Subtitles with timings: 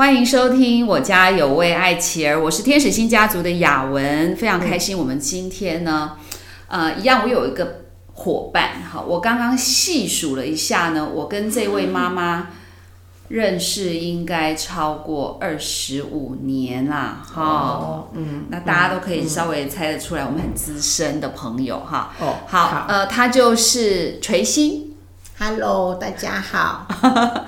[0.00, 4.96] 欢迎收听我家有位爱妻儿，我是天使星家族的雅文，非常开心。
[4.96, 6.12] 我们今天呢，
[6.68, 7.82] 呃，一样，我有一个
[8.14, 12.48] 伙伴，哈，我刚刚细数了一下呢，我跟这位妈妈
[13.28, 24.89] 认识应该超过二十五年啦，哈，嗯，那大家都可以稍微猜得出来，我们很资深的朋友，哈，哦，好，呃，她就是垂星。
[25.42, 26.86] Hello，大家好。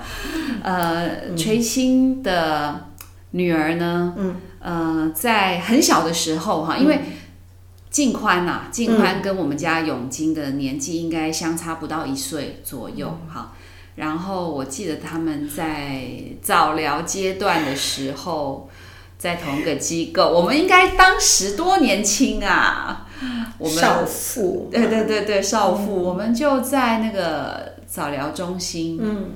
[0.63, 2.87] 呃，垂心的
[3.29, 4.15] 女儿呢？
[4.17, 6.99] 嗯，呃，在很小的时候哈，因为
[7.91, 13.51] 静宽呐，静宽跟我们家永金的年纪应该相差不到一岁左右哈。
[13.93, 16.05] 然后我记得他们在
[16.41, 18.67] 早疗阶段的时候，
[19.19, 23.05] 在同一个机构，我们应该当时多年轻啊！
[23.59, 27.71] 我们少妇，对对对对，少妇，我们就在那个。
[27.93, 29.33] 早疗中心，嗯，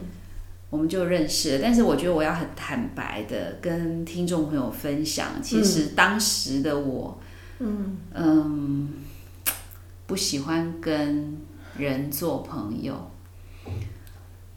[0.72, 1.60] 我们就认识了。
[1.62, 7.20] 但是我觉得我要很坦白的跟听众朋友分享，其实当时的我，
[7.60, 8.90] 嗯嗯，
[10.08, 11.38] 不喜欢跟
[11.78, 13.12] 人做朋友。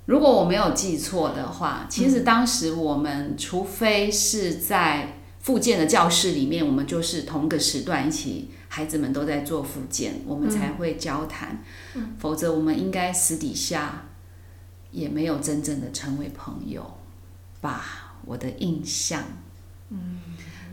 [0.07, 8.49] 如果我没有记错的话，其实当时我们除非是在复健的教室里面，我们就是同个时段一起。
[8.73, 11.61] 孩子们都在做复健，我们才会交谈，
[12.21, 14.05] 否则我们应该私底下
[14.93, 16.99] 也没有真正的成为朋友
[17.61, 18.15] 吧？
[18.25, 19.25] 我的印象，
[19.89, 20.21] 嗯，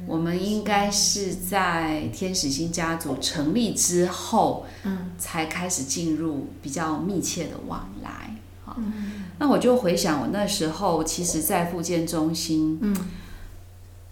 [0.05, 8.35] 我们应该是在天使星家族成立之后，嗯，才开始进入比较密切的往来。
[8.63, 8.77] 好，
[9.39, 12.95] 那我就回想我那时候，其实，在复健中心，嗯，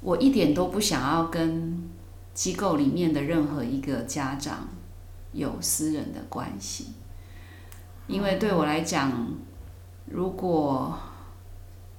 [0.02, 1.84] 我一点都不想要跟。
[2.36, 4.68] 机构里面的任何一个家长
[5.32, 6.90] 有私人的关系，
[8.08, 9.12] 因为对我来讲，
[10.06, 10.96] 如果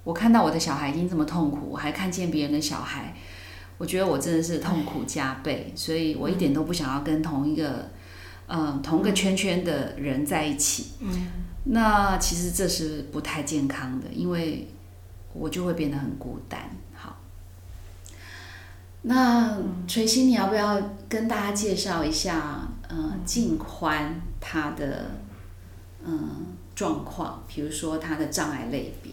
[0.05, 3.17] 我看到我的小孩已经这么痛苦，我还看见别人的小孩，
[3.79, 7.91] 我觉得我真的是痛苦加倍，所以我一点都不想要跟同一个
[8.47, 10.93] 嗯同个圈圈的人在一起。
[11.01, 11.09] 嗯，
[11.65, 14.69] 那其实这是不太健康的，因为
[15.33, 16.71] 我就会变得很孤单。
[19.09, 19.57] 那
[19.87, 25.13] 垂心，你要不要跟大家介绍一下，呃，静宽他的
[26.05, 29.13] 嗯状况，比如说他的障碍类别。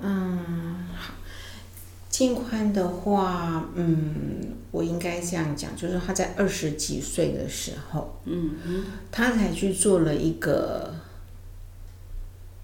[0.00, 1.14] 嗯，好，
[2.08, 10.94] 静宽的话，嗯，我应该这样讲，就是他在二十几岁的时候，嗯嗯，他才去做了一个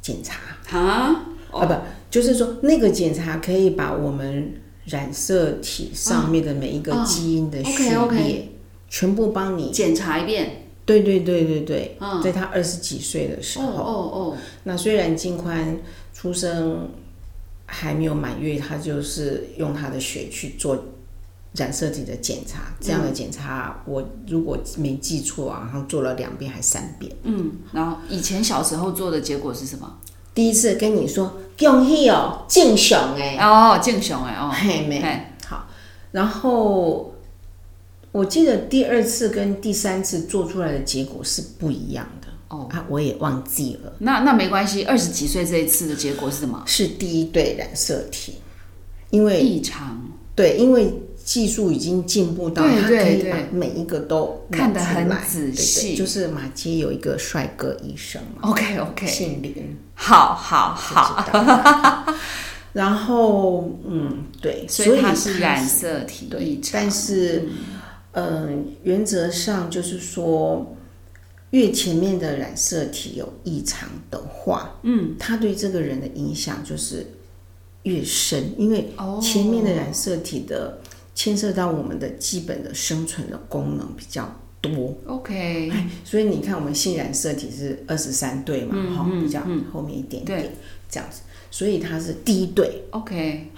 [0.00, 0.38] 检查
[0.78, 1.74] 啊，啊不，
[2.08, 4.60] 就是说那个检查可以把我们。
[4.88, 8.48] 染色体上面的每一个基因的序列，
[8.88, 10.64] 全部帮你检查一遍。
[10.84, 15.78] 对对对对对，在他二十几岁的时候，哦哦，那虽然金宽
[16.14, 16.88] 出生
[17.66, 20.82] 还没有满月，他就是用他的血去做
[21.52, 22.74] 染色体的检查。
[22.80, 27.14] 这样的检查，我如果没记错啊，好像做了两遍还三遍。
[27.24, 29.98] 嗯，然后以前小时候做的结果是什么？
[30.34, 35.02] 第一次跟你说恭喜哦，敬雄哎哦，敬雄哎哦，嘿没
[35.46, 35.66] 好。
[36.12, 37.12] 然后
[38.12, 43.92] 我记得第二次跟第三次做出来的结果是不一样的哦啊，我也忘记了。
[43.98, 46.62] 那那没关系，二十几岁这一次的结果是什么？
[46.66, 48.36] 是第一对染色体，
[49.10, 50.00] 因为异常
[50.34, 50.92] 对，因为。
[51.28, 62.14] 技术已经进步到他可以把每一个都看得很仔细，就是马街有一个帅哥医生嘛，OK OK，姓林，好好好，
[62.72, 67.46] 然后嗯对，所以他是染色体异常，但是
[68.12, 68.64] 嗯。
[68.84, 70.74] 原则上就是说
[71.50, 77.06] 越前面的染色体有异常的话，嗯，他对这个人的影响就是
[77.82, 80.78] 越深，因为前面的染色体的。
[81.18, 85.68] 牵涉到我们的基本的生存的功能比较多，OK，
[86.04, 89.42] 所以你看我们性染色体是二十三对嘛，哈，比较
[89.72, 90.52] 后面一点点
[90.88, 93.50] 这样子，所以它是第一对，OK，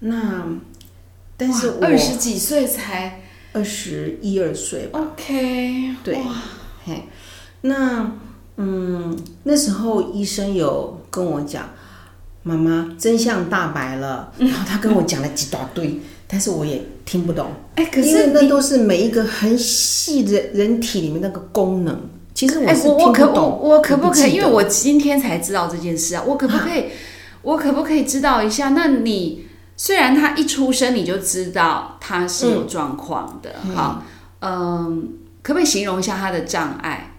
[0.00, 0.46] 那
[1.38, 3.22] 但是二十几岁才
[3.54, 6.18] 二十一二岁吧，OK，对，
[6.84, 7.04] 嘿，
[7.62, 8.12] 那
[8.58, 11.70] 嗯那时候医生有跟我讲，
[12.42, 15.98] 妈妈真相大白了，然后他跟我讲了几大堆。
[16.30, 22.00] 但是我也听不懂，哎，可是那都是每一个很细的人体里面那个功能。
[22.34, 24.34] 其实我是听不懂，我可不可以？
[24.34, 26.84] 因为我今天才知道这件事啊，我可不可以？
[27.42, 28.68] 我可不可以知道一下？
[28.68, 29.46] 那你
[29.76, 34.04] 虽然他一出生你就知道他是有状况的，好，
[34.40, 35.08] 嗯，
[35.42, 37.14] 可不可以形容一下他的障碍？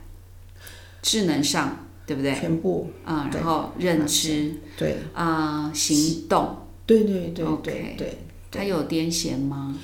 [1.01, 2.35] 智能上对不对？
[2.35, 8.17] 全部啊，然后认知，对啊，行动，对对对对对。
[8.51, 9.75] 他有癫痫吗？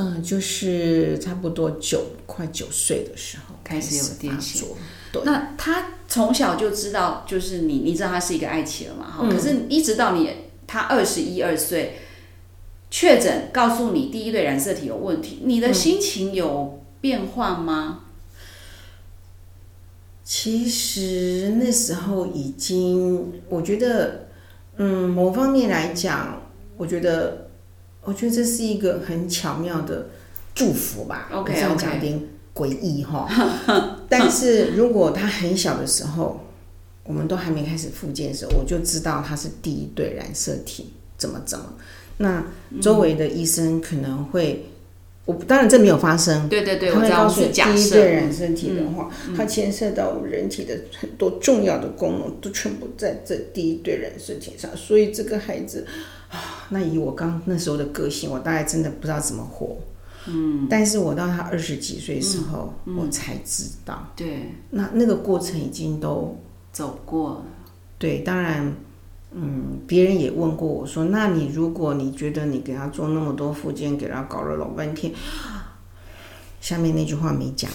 [0.00, 4.64] 嗯，就是差不多九快九岁的时候开始有癫痫。
[5.10, 9.10] 对，那他从小就知道，就是你，你知道他是一个爱妻了嘛？
[9.10, 10.30] 哈，可是一直到你
[10.68, 11.98] 他二十一二岁
[12.92, 18.04] 确诊，告诉你第一对染色体有问题，你的心情有变化吗？
[20.22, 24.28] 其实那时候已经，我觉得，
[24.76, 26.40] 嗯，某方面来讲，
[26.76, 27.47] 我觉得。
[28.08, 30.06] 我觉得这是一个很巧妙的
[30.54, 31.28] 祝福吧。
[31.30, 32.18] OK，这样讲有点
[32.54, 33.28] 诡异哈。
[34.08, 36.42] 但是如果他很小的时候，
[37.04, 41.74] 我们都还没开始复健的时候，我就知道他是第一对染色体，怎么怎么。
[42.16, 42.42] 那
[42.80, 44.64] 周围的医生可能会，
[45.26, 46.48] 我当然这没有发生。
[46.48, 54.74] 对对对，他会告诉你第一对染色体的话，它牵涉到我们人体的很多重要的功能，都全部在这第一对染色体上。
[54.74, 55.86] 所以这个孩子。
[56.68, 59.76] 啊，那以我刚那时候的个性，我大概真的不知道怎么活。
[60.26, 64.12] 嗯，但是我到他二十几岁时候，我才知道。
[64.14, 66.36] 对，那那个过程已经都
[66.70, 67.44] 走过了。
[67.98, 68.74] 对，当然，
[69.32, 75.12] 嗯，别人也问过我说，那你如果你觉得你给他做那么多附件，给他搞了老半天。
[76.60, 77.70] 下面那句话没讲，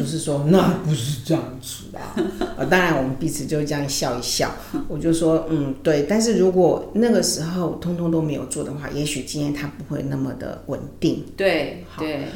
[0.00, 2.00] 就是说那不是这样子的。
[2.56, 4.50] 呃，当然我们彼此就这样笑一笑。
[4.88, 6.06] 我就说，嗯，对。
[6.08, 11.26] 但是如果那个时候通通都没有做的话，也许今天他不会那么的稳定。
[11.36, 12.28] 对，对。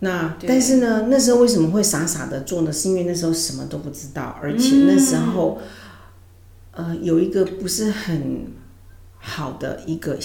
[0.00, 2.72] 那但是呢，那时候为什么会傻傻的做呢？
[2.72, 5.60] 是因为那时候什么都不知道，而且那时候，
[6.72, 8.48] 呃，有一个不是很
[9.18, 10.18] 好的一个。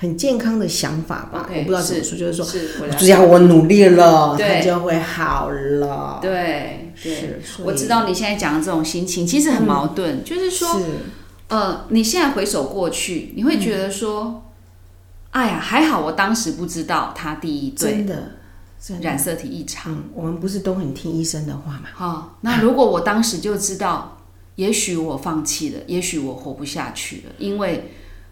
[0.00, 6.18] 很健康的想法吧，我不知道怎么说，就是说，只要我努力了，它就会好了。
[6.22, 10.80] 对，对，我知道你现在讲的这种心情其实很矛盾，就是说，
[11.48, 14.42] 呃，你现在回首过去，你会觉得说，
[15.32, 18.32] 哎呀，还好我当时不知道他第一对真的
[19.02, 20.04] 染色体异常。
[20.14, 21.82] 我们不是都很听医生的话吗？
[21.92, 24.16] 好，那如果我当时就知道，
[24.54, 27.90] 也许我放弃了，也许我活不下去了，因为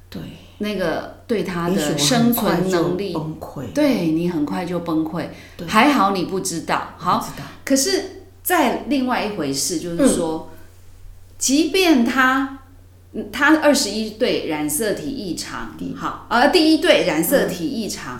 [0.09, 0.23] 对。
[0.59, 5.27] 那个对他的生存能力崩溃，对你很快就崩溃。
[5.67, 7.29] 还好你不知道，好。
[7.65, 10.51] 可是，在另外一回事，就是说，
[11.39, 12.59] 即便他
[13.33, 18.19] 他二十一对染色体异常，好，而第一对染色体异常，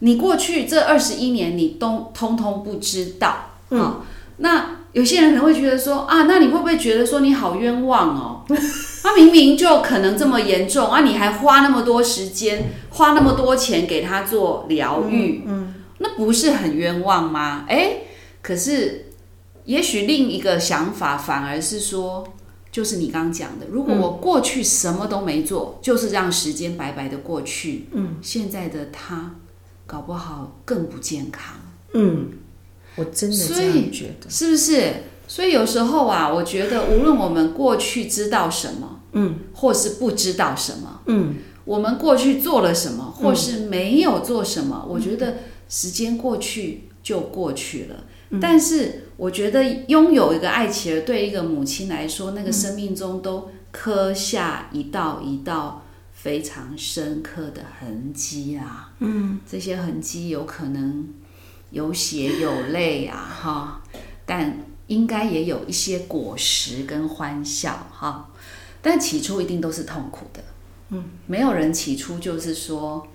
[0.00, 4.00] 你过去这二十一年你都通通不知道，嗯，
[4.38, 4.76] 那。
[4.92, 8.42] 有些人可能会觉得说啊，那你会不会觉得说你好冤枉哦？
[9.02, 17.64] 他明明就可能这么严重啊，你还花那么多时间，花那么多钱给他做疗愈，嗯，那不是很冤枉吗？
[17.68, 17.98] 哎，
[18.42, 19.06] 可是
[19.64, 22.24] 也许另一个想法反而是说，
[22.70, 29.36] 就是你刚刚讲的，如果我过去什么都没做，就是让时间白白的过去，嗯，现在的他
[29.86, 31.56] 搞不好更不健康，
[31.94, 32.28] 嗯。
[32.96, 34.92] 我真的这样觉得，是不是？
[35.30, 45.36] 所以有时候啊，我觉得无论我们过去知道什么，嗯，或是不知道什么，嗯，我们过去做了什么，或是没有做什么，我觉得
[45.68, 48.04] 时间过去就过去了。
[48.40, 58.90] 但是我觉得拥有一个爱妻儿，对一个母亲来说，那个生命中都刻下一道一道非常深刻的痕迹啊。
[58.98, 61.06] 嗯，这些痕迹有可能。
[61.72, 63.80] 有血有泪啊，哈，
[64.26, 64.58] 但
[64.90, 68.28] 应该也有一些果实跟欢笑，哈，
[68.82, 70.42] 但起初一定都是痛苦的，
[70.88, 73.06] 嗯，没有人起初就是说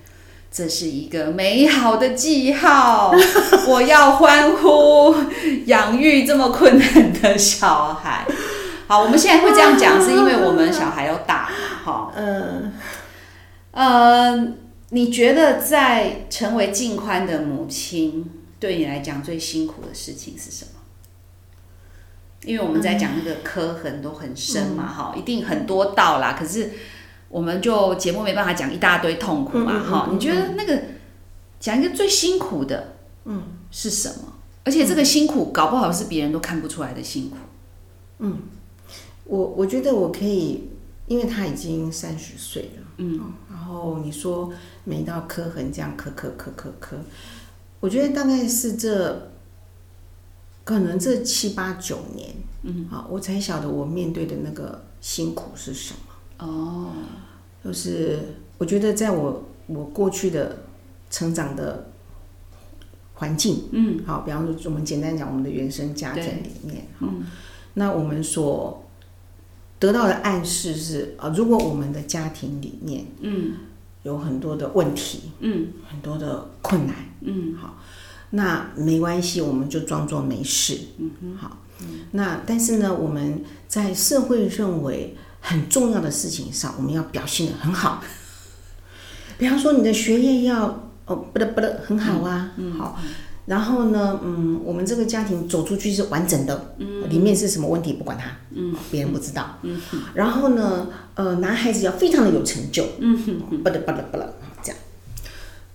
[0.50, 3.12] 这是一个美好的记号，
[3.67, 5.13] 我要欢呼
[5.65, 8.25] 养育这么困难的小孩。
[8.88, 11.50] 好，我们现在会这样讲，是因为我们小孩要大，
[11.84, 12.72] 哈，嗯，
[13.72, 14.53] 呃，
[14.91, 18.25] 你觉得在成为静宽的母亲？
[18.58, 20.75] 对你来讲最辛苦的事情是什么？
[22.44, 26.36] 因为我们在讲那个刻痕都很深嘛，哈，一定很多道啦。
[26.38, 26.72] 可是
[27.30, 30.10] 我们就节目没办法讲一大堆痛苦嘛，哈。
[30.12, 30.82] 你觉得那个
[31.60, 34.34] 讲一个最辛苦的，嗯，是什么？
[34.63, 37.38] 而且这个辛苦搞不好是别人都看不出来的辛苦。
[38.20, 38.39] 嗯，
[39.25, 40.70] 我我觉得我可以，
[41.08, 44.51] 因为他已经三十岁了，嗯，然后你说
[44.84, 46.98] 每道刻痕这样刻刻刻刻刻。
[47.80, 49.32] 我觉得大概是这，
[50.65, 56.45] 可能这七八九年，嗯，好，我才晓得我面对的那个辛苦是什么。
[56.45, 56.91] 哦，
[57.63, 58.19] 就是
[58.57, 60.63] 我觉得在我我过去的
[61.10, 61.91] 成长的
[63.13, 67.24] 环境，嗯，好，比方说我们简单讲我们的原生家庭里面，嗯，
[67.75, 68.84] 那我们所
[69.77, 73.53] 得到的暗示是啊，如果我们的家庭里面，嗯，
[74.03, 77.77] 有很多的问题，嗯，很多的困难，嗯，好，
[78.36, 81.58] 那没关系，我们就装作没事，嗯哼，好，
[82.12, 88.04] 那但是呢，我们在社会认为很重要的事情上，我们要表现的很好，
[89.38, 93.00] 比方说你的学业要哦不得不得很好啊，好。
[93.46, 99.80] 然后呢，嗯，我们这个家庭走出去是完整的，嗯，里面是什么问题不管他，嗯，别人不知道，嗯，
[100.15, 104.82] 然后呢，呃，男孩子要非常的有成就，嗯哼，不得不得不得，这样。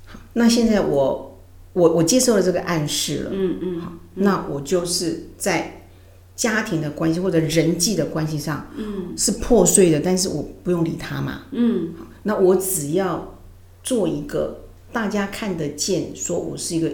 [0.04, 1.29] 好，那现在我
[1.72, 5.86] 我我接受了这个暗示了，嗯嗯，好，那我就是在
[6.34, 13.38] 家庭的关系或者人际的关系上，嗯，是破碎的，但是我不用理他嘛，嗯，好，那我只要
[13.82, 16.90] 做一个大家看得见，说我是一个。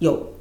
[0.00, 0.34] 有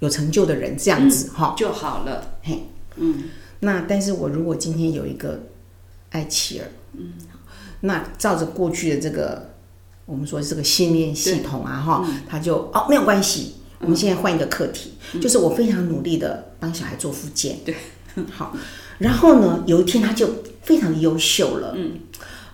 [0.00, 1.54] 有成就的人这样子哈。
[1.56, 2.64] 就好了，嘿，
[2.96, 3.24] 嗯，
[3.60, 5.40] 那但是我如果今天有一个
[6.10, 7.12] 爱妻儿，嗯，
[7.80, 9.53] 那照着过去的这个
[10.06, 17.74] 我们说这个信念系统啊哈，他就哦没有关系，我们现在换一个课题，就是我非常努力的帮小孩做复健，对，
[18.30, 18.56] 好，
[18.98, 20.28] 然后呢有一天他就
[20.62, 21.98] 非常的优秀了，嗯，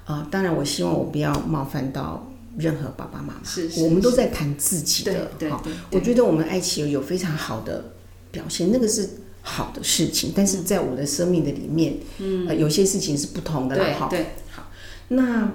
[0.04, 2.26] 啊，当然我希望我不要冒犯到。
[2.58, 5.62] 任何爸爸妈妈，是我们都在谈自己的哈。
[5.92, 7.92] 我觉得我们爱奇艺有非常好的
[8.32, 9.08] 表现，那个是
[9.40, 10.32] 好的事情。
[10.34, 13.96] 但是在我的生命的里面，嗯，有些事情是不同的啦。
[13.96, 14.64] 哈，对，好。
[15.08, 15.48] 那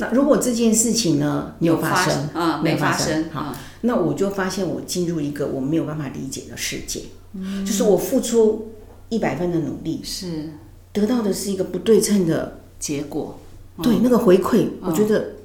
[0.00, 7.02] 那如果这件事情呢，没有发生啊，没发生，好，那我就发现我进入一个我没有办法理解的世界。
[7.34, 8.72] 嗯，就是我付出
[9.08, 10.50] 一百分的努力，是
[10.92, 13.38] 得到的是一个不对称的结果。
[13.82, 15.39] 对，那个回馈，我觉得。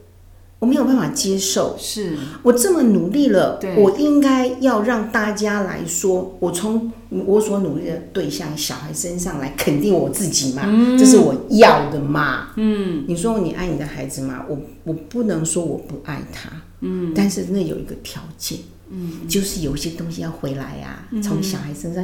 [0.60, 2.18] 我没有办法接受，是。
[2.42, 10.64] 我这么努力了，我应该要让大家来说，我从我所努力的对象小孩身上来肯定我自己嘛，
[10.98, 12.50] 这是我要的嘛。
[12.56, 14.46] 嗯，你说你爱你的孩子吗？
[14.48, 18.60] 我我不能说我不爱他，嗯，但是那有一个条件，
[18.90, 22.04] 嗯，就是有些东西要回来呀，从小孩身上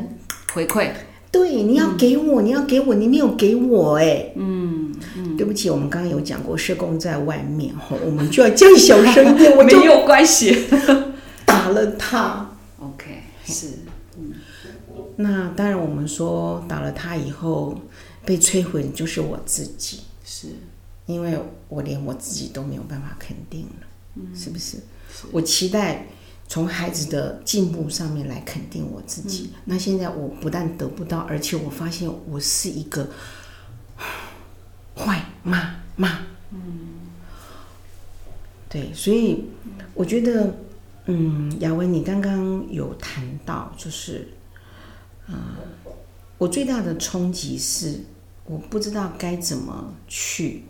[0.53, 0.89] 回馈。
[1.31, 4.93] 对，你要给我，你要给我，你没有给我，哎，嗯，
[5.37, 10.65] 对不起，我们刚刚有讲过，社工在外面，吼，我们就要降小声点，我 没有关系，
[11.45, 13.67] 打了他，OK，是，
[14.17, 14.33] 嗯，
[15.15, 17.79] 那当然，我们说打了他以后
[18.25, 20.47] 被摧毁的就是我自己，是。
[21.07, 24.77] 因为我连我自己都没有办法肯定了，嗯，是不是？
[25.31, 26.07] 我期待。
[26.51, 29.51] 从孩子的进步上面来肯定我自己。
[29.63, 33.07] 那现在我不但得不到，而且我发现我是一个
[34.93, 36.27] 坏妈妈。
[36.49, 36.89] 嗯，
[38.67, 39.45] 对，所以
[39.93, 40.53] 我觉得，
[41.05, 44.27] 嗯，雅文，你刚刚有谈到，就是，
[45.29, 45.37] 嗯，
[46.37, 47.97] 我最大的冲击是，
[48.43, 50.65] 我不知道该怎么去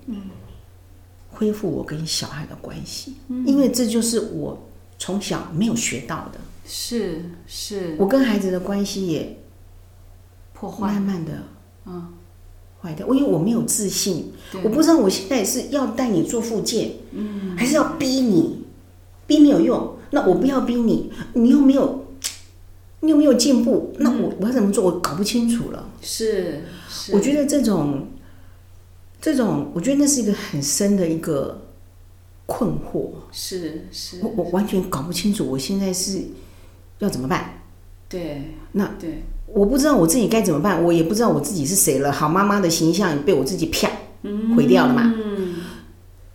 [1.31, 3.15] 恢复我跟小孩的关系，
[3.47, 4.67] 因为这就是我。
[5.01, 9.39] 从小没有学到的，是是，我跟孩子的关系也
[10.53, 11.31] 破坏，慢慢的，
[11.87, 12.13] 嗯，
[12.79, 13.07] 坏掉。
[13.07, 14.31] 我因为我没有自信，
[14.63, 18.63] 我不知道我现在是要带你做复健，嗯，还是要逼你，
[19.25, 19.95] 逼没有用。
[20.11, 22.05] 那我不要逼你，你又没有，
[22.99, 24.85] 你又没有进步，那我我要怎么做？
[24.85, 25.89] 我搞不清楚了。
[25.99, 26.61] 是，
[27.11, 28.07] 我觉得这种，
[29.19, 31.59] 这种，我觉得那是一个很深的一个。
[32.51, 36.21] 困惑是是，我我完全搞不清楚，我现在是
[36.99, 37.61] 要怎么办？
[38.09, 38.41] 对，
[38.73, 42.11] 那对，我不知道我自己该怎么办，我也不知道我自己是谁了。
[42.11, 43.89] 好妈妈的形象也被我自己啪
[44.53, 45.13] 毁掉了嘛。
[45.15, 45.55] 嗯，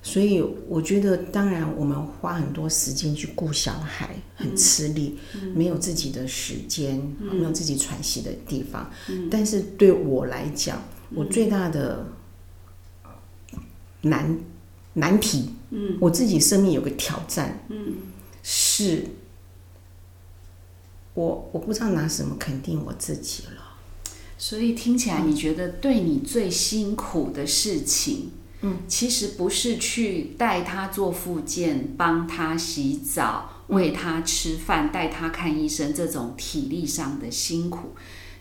[0.02, 5.18] 所以我觉得，当然我们花很多时间去顾小孩，很吃力，
[5.54, 8.90] 没有自己的时间，没有自己喘息的地方。
[9.30, 10.82] 但是对我来讲，
[11.14, 12.06] 我最大的
[14.00, 14.34] 难。
[14.98, 17.96] 难题，嗯，我自己生命有个挑战，嗯，
[18.42, 19.04] 是，
[21.12, 23.76] 我我不知道拿什么肯定我自己了。
[24.38, 28.30] 所以听起来，你觉得对你最辛苦的事情，
[28.62, 37.90] 嗯，其实不是去带他做复健、帮他洗澡、喂他吃饭、带他看医生这种体力上的辛苦。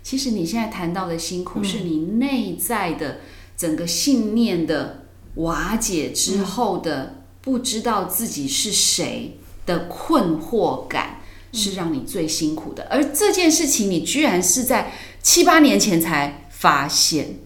[0.01, 3.19] 其实你现在谈到的辛苦，是你内在的
[3.57, 5.01] 整个信念的。
[5.35, 12.87] 瓦解之后的不知道自己是谁的困惑感，是让你最辛苦的。
[12.89, 17.39] 而这件事情，你居然是在七八年前才发现。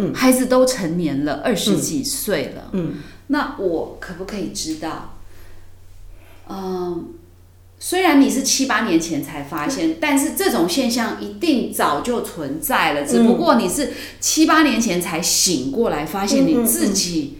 [0.00, 2.70] 嗯，孩子都成年了，二十几岁了。
[2.70, 5.18] 嗯，那我可不可以知道？
[6.48, 7.14] 嗯，
[7.80, 17.38] 虽然你是七八年前才发现，但是这种现象一定早就存在了，只不过你是七八年前才醒过来，发现你自己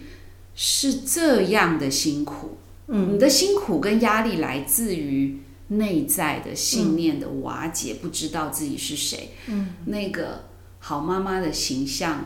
[0.55, 2.57] 是这样的辛苦。
[2.87, 9.31] 嗯，你的辛苦跟压力来自于内在的信念的瓦解，不知道自己是谁。
[9.47, 10.45] 嗯，那个
[10.79, 12.25] 好妈妈的形象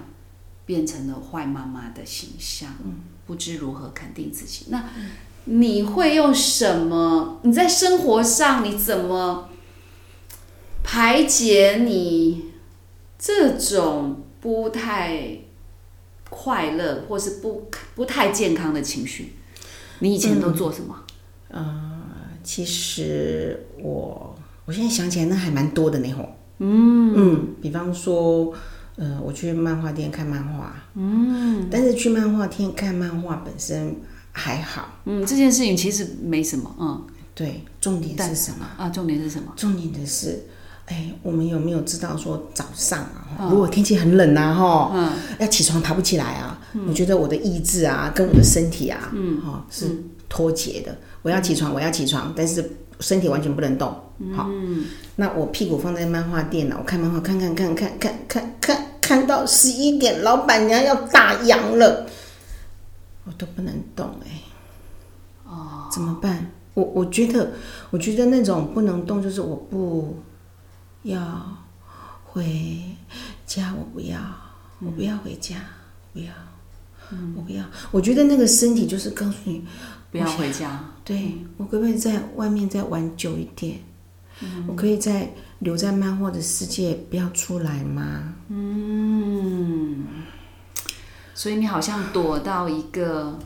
[0.65, 2.69] 变成了坏妈妈的形象。
[2.85, 2.93] 嗯，
[3.25, 4.67] 不知如何肯定自己。
[4.69, 4.85] 那
[5.45, 7.39] 你会用什么？
[7.43, 9.49] 你在生活上你怎么
[10.83, 12.51] 排解你
[13.17, 15.39] 这种不太
[16.29, 19.33] 快乐或是不不太健康的情绪？
[19.99, 20.95] 你以前都做什么？
[21.49, 22.01] 呃，
[22.43, 24.35] 其实我
[24.65, 26.27] 我现在想起来，那还蛮多的那会。
[26.59, 28.53] 嗯嗯，比方说，
[28.95, 30.75] 呃，我去漫画店看漫画。
[30.95, 33.95] 嗯，但是去漫画店看漫画本身
[34.33, 34.89] 还好。
[35.05, 36.75] 嗯，这件事情其实没什么。
[36.77, 37.01] 嗯，
[37.33, 38.89] 对，重点是什么啊？
[38.89, 39.53] 重点是什么？
[39.55, 40.45] 重点的是。
[40.87, 46.59] 哎，我们有没有知道说早上啊，如果天气很冷啊，哈，嗯要起床爬不起来啊？
[46.85, 49.85] 我觉得我的意志啊，跟我的身体啊，嗯哈，是
[50.27, 50.93] 脱节的。
[51.21, 53.95] 我要起床，我要起床，但是身体完全不能动。
[54.35, 54.49] 好，
[55.15, 62.05] 那我屁股放在漫画店了，我看漫画，看看看看看看看，看到十一点，老板娘要打烊了，
[63.25, 64.41] 我都不能动哎。
[65.45, 66.51] 哦，怎么办？
[66.73, 67.51] 我我觉得，
[67.91, 70.17] 我觉得那种不能动，就是我不。
[71.03, 71.19] 要
[72.23, 72.81] 回
[73.45, 74.17] 家，我不要，
[74.79, 75.57] 我不要回家，
[76.13, 76.31] 不要，
[77.35, 77.65] 我不要。
[77.91, 79.65] 我觉得那个身体就是告诉你
[80.11, 80.81] 不要回家。
[81.03, 83.79] 对我可不可以在外面再玩久一点？
[84.65, 88.33] 我可以再留在漫画的世界，不要出来吗？
[88.47, 90.05] 嗯。
[91.33, 93.39] 所以你好像躲到一个。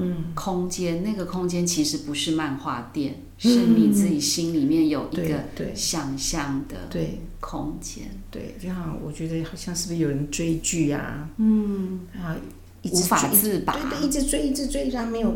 [0.00, 5.42] 嗯，空间那个空间其实不是漫画店，是你自己心里面有一个
[5.74, 8.04] 想象的对空间。
[8.30, 11.28] 对，这样我觉得好像是不是有人追剧啊？
[11.38, 12.36] 嗯，啊，
[12.82, 15.34] 无法自拔，对对，一直追一直追，然后没有，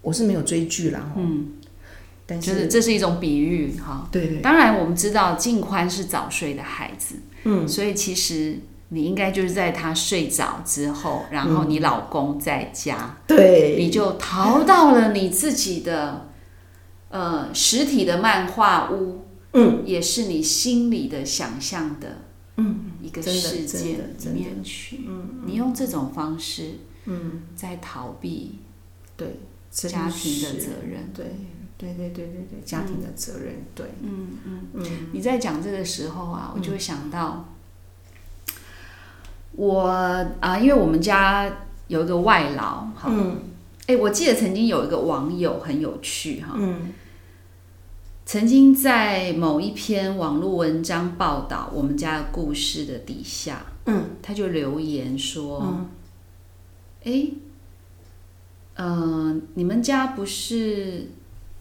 [0.00, 1.48] 我是没有追剧了嗯，
[2.24, 4.08] 但是这是一种比喻哈。
[4.10, 8.60] 对对，当然我们知道静宽是早睡的孩子，嗯，所以其实。
[8.88, 16.28] 你应该就是在他睡着之后，然后你老公在家，对，你就逃到了你自己的
[17.08, 22.18] 呃实体的漫画屋，嗯，也是你心里的想象的，
[22.58, 26.74] 嗯，一个世界里面去，嗯，你用这种方式，
[27.06, 28.60] 嗯，在逃避
[29.16, 31.26] 对家庭的责任，对，
[31.76, 34.60] 对对对对对，家庭的责任，对，嗯嗯。
[34.74, 37.52] 嗯，你在讲这个时候啊，我就会想到。
[39.56, 39.80] 我
[40.40, 41.50] 啊，因为我们家
[41.88, 43.10] 有一个外劳，哈，
[43.86, 46.58] 哎，我记得曾经有一个网友很有趣，哈，
[48.26, 55.86] 曾经在某一篇网络文章报道我们家的故事的底下，嗯，他就留言说，
[57.04, 57.28] 哎，
[58.74, 61.08] 嗯，你们家不是，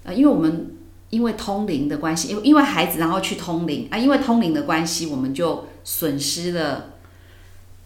[0.04, 0.76] 呃，因为我们
[1.12, 6.95] 因为通灵的关系，因为因为孩子然后去通灵啊，因为通灵的关系，我们就损失了。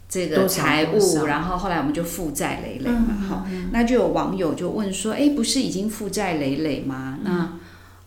[0.09, 7.19] 这个财务，然后后来我们就负债累累嘛，好，那就有网友就问说，哎，不是已经负债累累吗？
[7.23, 7.47] 那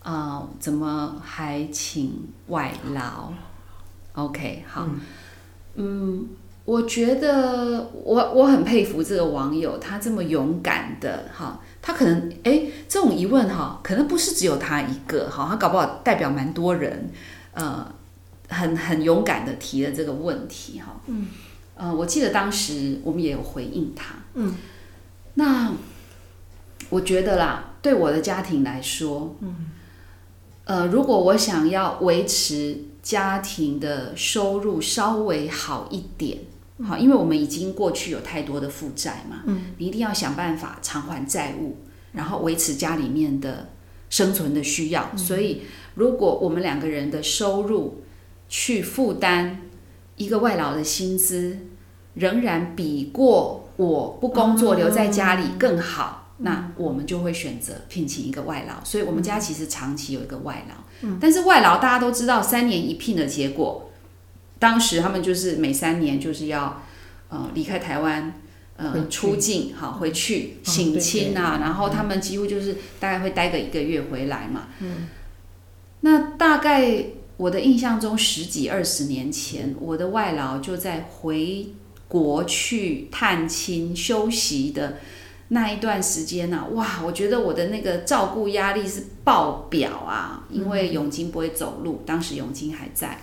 [0.02, 3.32] 啊，怎么还请外劳
[4.14, 4.88] ？OK，好，
[5.76, 6.26] 嗯，
[6.64, 17.08] 我觉得我我很佩服这个网友，他这么勇敢的，哈，他可能哎，这种疑问哈，可能不是只有他一个，哈，他搞不好代表蛮多人，
[17.52, 17.86] 呃，
[18.48, 21.28] 很很勇敢的提了这个问题，哈，嗯。
[21.74, 24.14] 呃，我记得当时我们也有回应他。
[24.34, 24.54] 嗯，
[25.34, 25.72] 那
[26.90, 29.70] 我觉得啦，对我的家庭来说，嗯，
[30.64, 36.38] 呃，如果我想要维持家庭的收入稍微好一点，
[36.84, 41.78] 好，因为我们已经过去有太多的负债嘛，嗯，你一定要想办法偿还债务，
[42.12, 43.70] 然后维持家里面的
[44.10, 45.16] 生存的需要。
[45.16, 45.62] 所以，
[45.94, 48.02] 如果我们两个人的收入
[48.48, 49.62] 去负担
[50.24, 51.58] 一个外劳的薪资，
[52.14, 58.84] 仍然比过我不工作留在家里更好，那我们就会选择聘请一个外劳。
[58.84, 60.74] 所以，我们家其实长期有一个外劳。
[61.20, 63.90] 但是外劳大家都知道，三年一聘的结果，
[64.60, 66.80] 当时他们就是每三年就是要
[67.28, 68.34] 呃离开台湾，
[68.76, 74.68] 呃出境好回去省亲啊，然后他们几乎就是大概会待个一个月回来嘛。
[74.78, 75.08] 嗯，
[76.02, 77.04] 那大概
[77.42, 81.66] 我的印象中十几二十年前，我的外劳就在回。
[82.12, 84.98] 国去探亲休息的
[85.48, 93.18] 那一段时间呢，哇，我觉得我的那个照顾压力是爆表啊，因为永金不会走路，当时永金还在。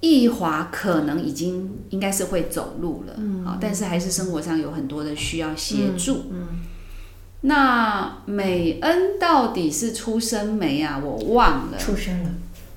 [0.00, 6.24] 易华可能已经应该是会走路了，嗯，但是还是生活上有很多的需要协助。
[6.30, 6.60] 嗯
[7.44, 11.00] 那美恩到底是出生没啊？
[11.02, 11.78] 我忘了。
[11.78, 12.30] 出生了，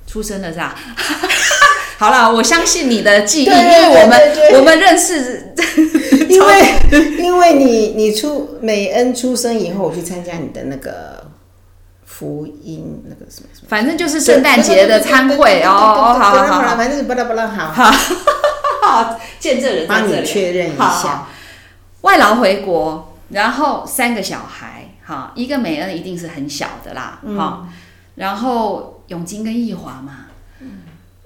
[0.06, 0.74] 出生了是吧？
[1.98, 4.20] 好了，我相信你的记忆，因为我们
[4.54, 5.54] 我们认识，
[6.28, 6.74] 因为
[7.18, 11.26] 因为你你出美恩出生以后，我去参加你的那个
[12.04, 17.90] 福音那个什么什么，反正就是圣诞节的参会哦哦，好好好，反正巴拉巴拉，好
[18.82, 21.26] 好，见证人帮你确认一下，
[22.02, 27.66] 外劳回国，然后三个小孩，哈，一个美恩一定是很小的啦，哈，
[28.16, 30.26] 然后永金跟易华嘛。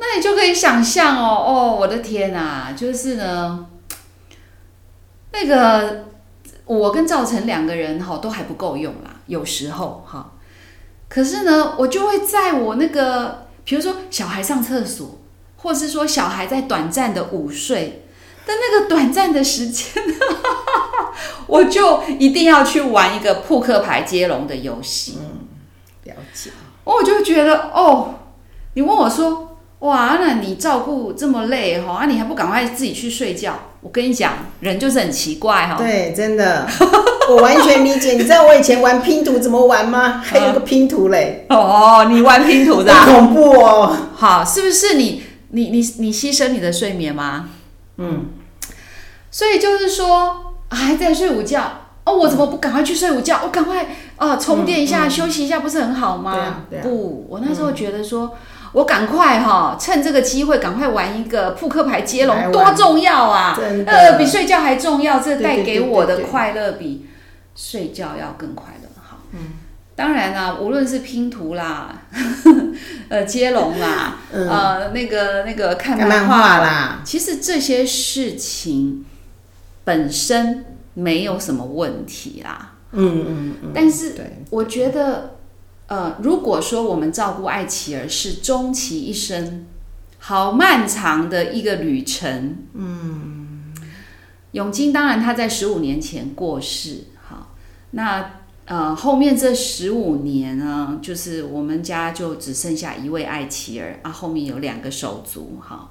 [0.02, 3.66] 那你就可以想象哦，哦，我的天哪，就是呢，
[5.32, 6.06] 那个
[6.64, 10.32] 我跟赵成两个人哈都还不够用啦，有时候哈，
[11.08, 15.18] 可是呢，我就会在我那个，比如说小孩上厕所，
[15.58, 18.06] 或是说小孩在短暂的午睡
[18.46, 20.02] 的那个短暂的时间，
[21.46, 25.18] 我就一定要去玩一个扑克牌接龙的游戏。
[26.96, 28.14] 我就觉得哦，
[28.74, 29.46] 你问我说。
[29.80, 33.58] 哇，那你照顾这么累哈，啊，你还不赶快自己去睡觉？
[33.80, 35.76] 我跟你讲，人就是很奇怪哈。
[35.78, 36.68] 对，真的，
[37.30, 38.12] 我完全理解。
[38.12, 40.20] 你知道我以前玩拼图怎么玩吗？
[40.22, 41.46] 还有个拼图嘞。
[41.48, 42.92] 哦，你玩拼图的？
[43.08, 43.96] 恐怖哦。
[44.14, 45.22] 好，是不是你
[45.52, 47.48] 你你你牺牲你的睡眠吗？
[47.96, 48.26] 嗯。
[49.30, 51.62] 所以就是说，还在睡午觉
[52.04, 53.40] 哦，我怎么不赶快去睡午觉？
[53.44, 53.86] 我赶快
[54.16, 56.64] 啊充电一下，休息一下，不是很好吗？
[56.82, 58.36] 不，我那时候觉得说。
[58.72, 63.58] 我赶快哈，趁这个机会赶快玩一个扑克牌接龙，多重要啊！
[63.84, 67.04] 呃，比睡觉还重要，这带给我的快乐比
[67.56, 68.88] 睡觉要更快乐。
[69.02, 69.54] 好，嗯，
[69.96, 72.02] 当然啦，无论是拼图啦，
[73.10, 79.04] 呃，接龙啦，呃，那个那个看漫画啦，其实这些事情
[79.82, 82.76] 本身没有什么问题啦。
[82.92, 84.14] 嗯嗯嗯，但是
[84.50, 85.36] 我觉得。
[85.90, 89.66] 呃，如果说我们照顾爱琪儿是终其一生，
[90.20, 92.58] 好漫长的一个旅程。
[92.74, 93.74] 嗯，
[94.52, 97.56] 永金当然他在十五年前过世，好，
[97.90, 98.34] 那
[98.66, 105.58] 呃后面这十五年呢，就是我们家就只剩下一位爱琪儿啊，后面有两个手足。
[105.60, 105.90] 哈，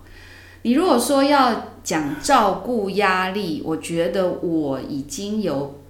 [0.63, 5.81] 你如果说要讲照顾压力，我觉得我已经有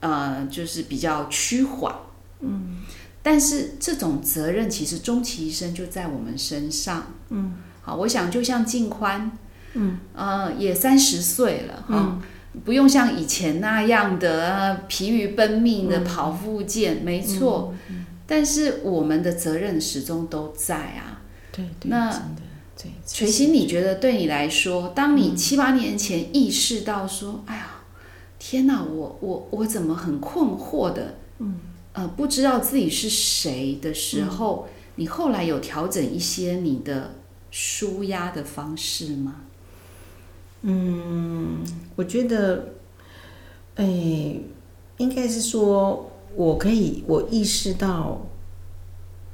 [0.00, 1.94] 呃，就是比较趋缓。
[2.40, 2.78] 嗯。
[3.22, 7.08] 但是这种责任其实终其一生就在我们身上。
[7.30, 9.32] 嗯，好，我想就像静宽，
[9.74, 12.20] 嗯，呃，也三十岁了哈，
[12.64, 17.74] 不用像以前那样的疲于奔命的跑复健，没错。
[18.28, 21.20] 但是我们的责任始终都在啊。
[21.50, 22.08] 对，那
[23.06, 27.82] 垂心，你觉得对你来说，当你七八年前意识到说，哎呀，
[28.38, 31.14] 天哪，我我我怎么很困惑的？
[31.38, 31.58] 嗯。
[31.92, 37.14] 呃，不知道自己是谁的时候，你后来有调整一些你的
[37.50, 39.36] 舒压的方式吗？
[40.60, 42.74] 嗯，我觉得，
[43.76, 43.84] 哎，
[44.98, 48.20] 应该是说，我可以，我意识到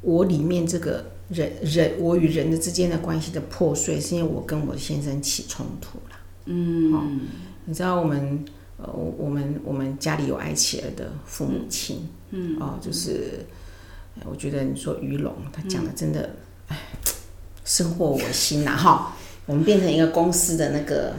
[0.00, 6.16] 我里面这个人人，我与人的之间的关系的破碎，是因为我跟我先生起冲突了。
[6.46, 7.20] 嗯，
[7.64, 8.44] 你知道我们。
[8.78, 13.46] 呃，我们我们家里有爱妻儿的父母亲，嗯，哦，就是，
[14.24, 16.34] 我觉得你说于龙他讲的真的，
[16.66, 16.76] 哎，
[17.64, 19.14] 深获我心呐，哈，
[19.46, 21.14] 我们变成一个公司的那个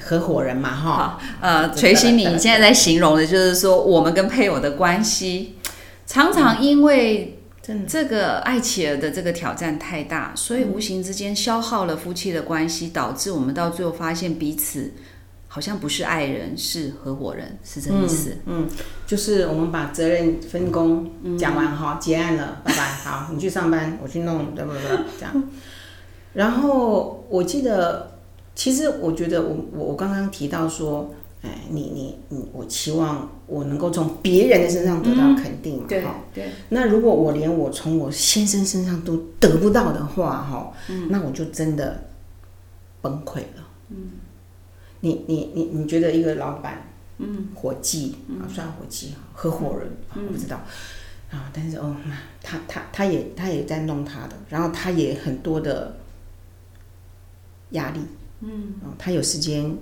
[0.00, 5.56] 合伙人嘛，哈，呃，垂心，你现在在形容的就是说，我们跟配偶的关系，
[6.06, 7.37] 常常因为
[7.86, 14.92] 这个爱妻儿的这个挑战太大，所以无形之间消耗了夫妻的关系，导致我们到最后发现彼此。
[15.50, 18.36] 好像不是爱人，是合伙人，是这意思。
[18.44, 18.68] 嗯，
[19.06, 22.82] 就是我们把责任分工讲完哈，结案了，拜拜。
[23.02, 24.82] 好，你去上班，我去弄，对不对？
[25.18, 25.42] 这样。
[26.34, 28.18] 然后我记得，
[28.54, 35.86] 其实我觉得，我我我刚刚提到说，哎，你你你，我期望我能够从别人的身上得到肯定嘛？
[35.88, 36.02] 对
[36.34, 36.50] 对。
[36.70, 40.72] 那如果我连我从我先生身上都得不到的话，哈，
[41.08, 42.08] 那我就真的
[43.00, 43.68] 崩溃了。
[43.90, 43.96] 嗯。
[45.00, 46.82] 你你你你觉得一个老板，
[47.18, 50.56] 嗯，伙计啊，算伙计啊，合伙人啊，我不知道
[51.30, 51.94] 啊，但是哦，
[52.42, 55.96] 他他他也他也在弄他的，然后他也很多的
[57.70, 58.00] 压力，
[58.40, 59.72] 嗯，他有时间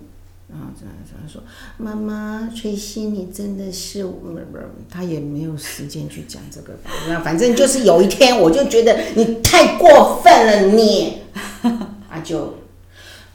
[0.49, 1.43] 然后这样这样说，
[1.77, 6.91] 妈妈崔西，你真的是，不不，他也没有时间去讲这个吧。
[7.09, 11.23] 那反正就是有一天，我就觉得你太过分了，你
[12.09, 12.59] 啊就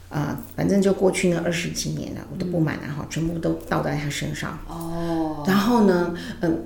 [0.08, 4.58] 啊，反正就过去那二十几年了，我的不满啊哈，全部都倒在他身上。
[4.69, 5.43] 哦。
[5.45, 6.65] 然后呢，嗯，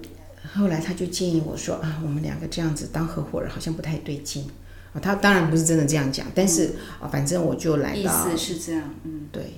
[0.53, 4.47] 后来他就建议我说啊，我们两个这样子当合伙人好像不太对劲
[4.93, 5.01] 啊。
[5.01, 7.99] 他当然不是真的这样讲，但是啊，反正我就来到。
[7.99, 9.55] 意思是这样，嗯，对。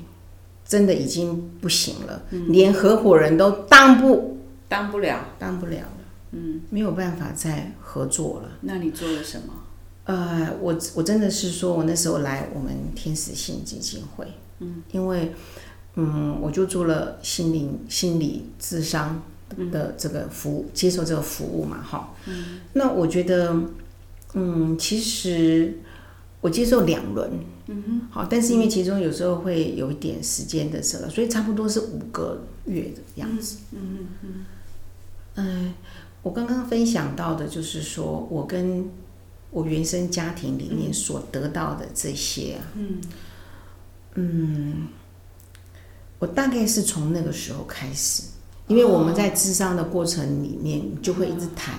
[0.68, 5.98] 真的已经不行了，连合伙人都当不当不了，当不了了，
[6.34, 8.50] 嗯，没有办法再合作了。
[8.60, 9.54] 那你做了什么？
[10.04, 14.28] 呃，我我真的是说，我那时候来我们天使性基金会，
[14.60, 15.34] 嗯，因为
[15.96, 19.24] 嗯，我就做了心灵心理智商
[19.72, 23.56] 的这个服务，接受这个服务嘛，哈，嗯，那我觉得，
[24.34, 25.80] 嗯，其实
[26.42, 27.32] 我接受两轮。
[27.70, 33.58] 嗯哼，好，但是因为其中有时候会有一点时间的时候，所以差不多是五个月的样子。
[33.72, 34.46] 嗯嗯嗯。
[35.36, 35.74] 嗯，
[36.24, 38.90] 我刚刚分享到的就是说我跟
[39.52, 43.02] 我原生家庭里面所得到的这些啊，嗯
[44.16, 44.88] 嗯，
[46.20, 48.24] 我大概是从那个时候开始，
[48.68, 51.76] 因为我们在智商的过程里面就会一直谈，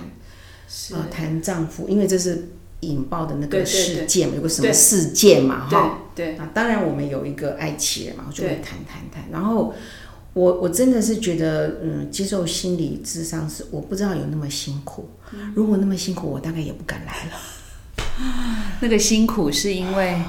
[0.95, 2.47] 啊，谈丈夫，因为这是。
[2.81, 5.67] 引爆的那个事件，有个什么事件嘛？
[5.67, 9.23] 哈，对啊，当然我们有一个爱奇人嘛，我就会谈谈谈。
[9.31, 9.73] 然后
[10.33, 15.09] 我我真的是觉得，嗯，接受心理智商是我不知道有那么辛苦。
[15.53, 17.31] 如果那么辛苦，我大概也不敢来了。
[18.79, 20.21] 那个辛苦是因为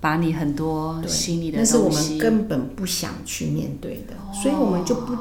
[0.00, 5.14] 把你很多心里的那是我们根本不想去面对的，所以我们就不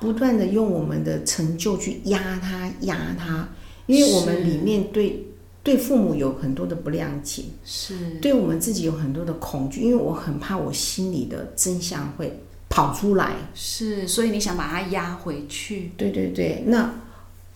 [0.00, 3.48] 不断的用我们的成就去压他压他，
[3.86, 5.26] 因为我们里面对。
[5.62, 15.92] 对父母有很多的不谅解，是对我们自己有很多的恐惧，因为我很怕我心里的真相会跑出来，是，所以你想把它压回去。
[15.96, 16.90] 对对对，那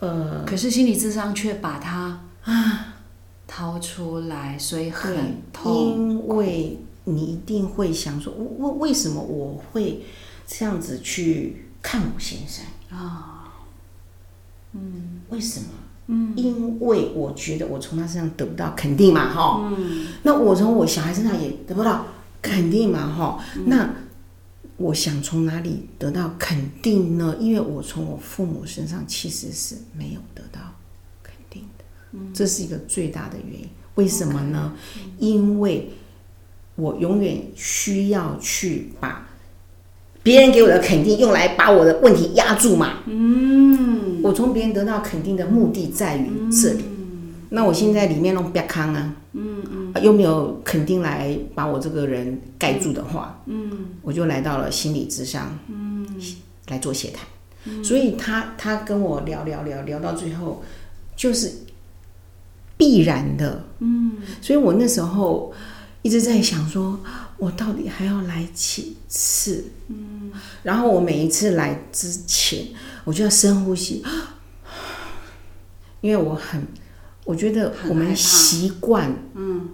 [0.00, 2.94] 呃，可是心理智商却把它啊
[3.46, 6.10] 掏出来，所以很痛。
[6.10, 10.02] 因为你一定会想说，为为什么我会
[10.46, 13.64] 这样子去看我先生啊？
[14.72, 15.68] 嗯，为什么？
[16.06, 22.06] 嗯，因为我觉得我从他身上得不到肯定嘛，哈，嗯，那我从我小孩身上也得不到
[22.42, 23.88] 肯定嘛，哈，那
[24.76, 27.34] 我想从哪里得到肯定呢？
[27.40, 30.60] 因为我从我父母身上其实是没有得到
[31.22, 33.68] 肯定的，嗯，这是一个最大的原因。
[33.94, 34.74] 为什么呢？
[35.18, 35.90] 因为
[36.74, 39.26] 我永远需要去把
[40.22, 44.03] 别人给我的肯定用来把我的问题压住嘛，嗯。
[44.24, 46.84] 我从别人得到肯定的目的在于这里，
[47.50, 56.06] 那我现在里面弄瘪康啊，嗯嗯，又没有肯定来把我这个人盖住的话，嗯，我就来到了心理智商，嗯，
[56.68, 60.62] 来做协谈，所以他他跟我聊聊聊聊到最后，
[61.14, 61.52] 就是
[62.78, 65.52] 必然的，嗯，所以我那时候
[66.00, 66.98] 一直在想说，
[67.44, 69.64] 我到底还要来几次？
[69.88, 72.66] 嗯，然后我每一次来之前。
[73.04, 74.02] 我就要深呼吸，
[76.00, 76.66] 因为我很，
[77.26, 79.68] 我觉得我们习惯，嗯，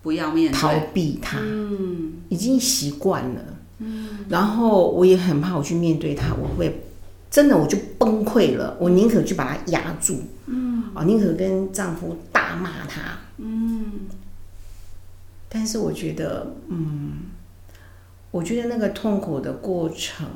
[0.00, 3.42] 不要面逃避它，嗯，已经习惯了，
[3.78, 6.84] 嗯，然后我也很怕我去面对它，我会
[7.28, 13.84] 真的我就崩溃了，我宁可去把它压住，嗯，啊，宁可跟丈夫大骂他，嗯，
[15.54, 17.24] 但是我觉得，嗯，
[18.30, 20.26] 我觉得那个痛苦的过程。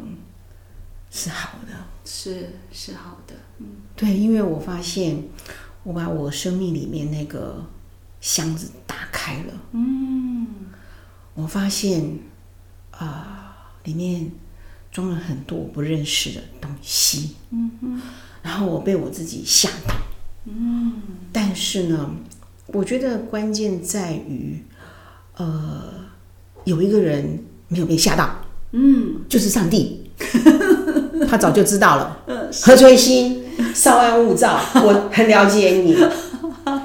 [1.08, 1.72] 是好的，
[2.04, 5.22] 是是好的，嗯，对，因为我发现
[5.84, 7.64] 我把我生命里面那个
[8.20, 10.46] 箱子打开了，嗯，
[11.34, 12.18] 我发现
[12.90, 14.30] 啊，里面
[14.90, 18.02] 装了很多我不认识的东西，嗯哼，
[18.42, 19.94] 然后我被我自己吓到，
[20.44, 21.00] 嗯，
[21.32, 22.10] 但是呢，
[22.66, 24.62] 我觉得关键在于，
[25.36, 25.82] 呃，
[26.64, 28.30] 有一个人没有被吓到，
[28.72, 30.02] 嗯，就是上帝。
[31.28, 32.22] 他早就知道了。
[32.62, 33.44] 何吹心，
[33.74, 34.60] 稍安勿躁。
[34.74, 35.94] 我很了解你，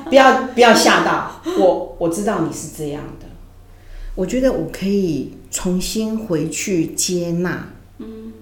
[0.09, 1.95] 不要不要吓到我。
[1.99, 3.27] 我知道你是这样的。
[4.15, 8.33] 我觉得我可以重新回去接纳，嗯，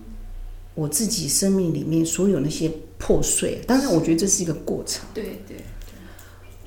[0.73, 3.61] 我自己生命里面所有那些破碎。
[3.67, 5.05] 当然，我觉得这是一个过程。
[5.13, 5.57] 对对对。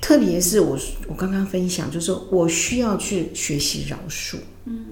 [0.02, 4.36] 特别是我我刚刚分享，就是我需要去学习饶恕。
[4.64, 4.84] 嗯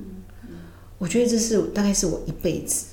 [0.99, 2.87] 我觉得这是大概是我一辈子。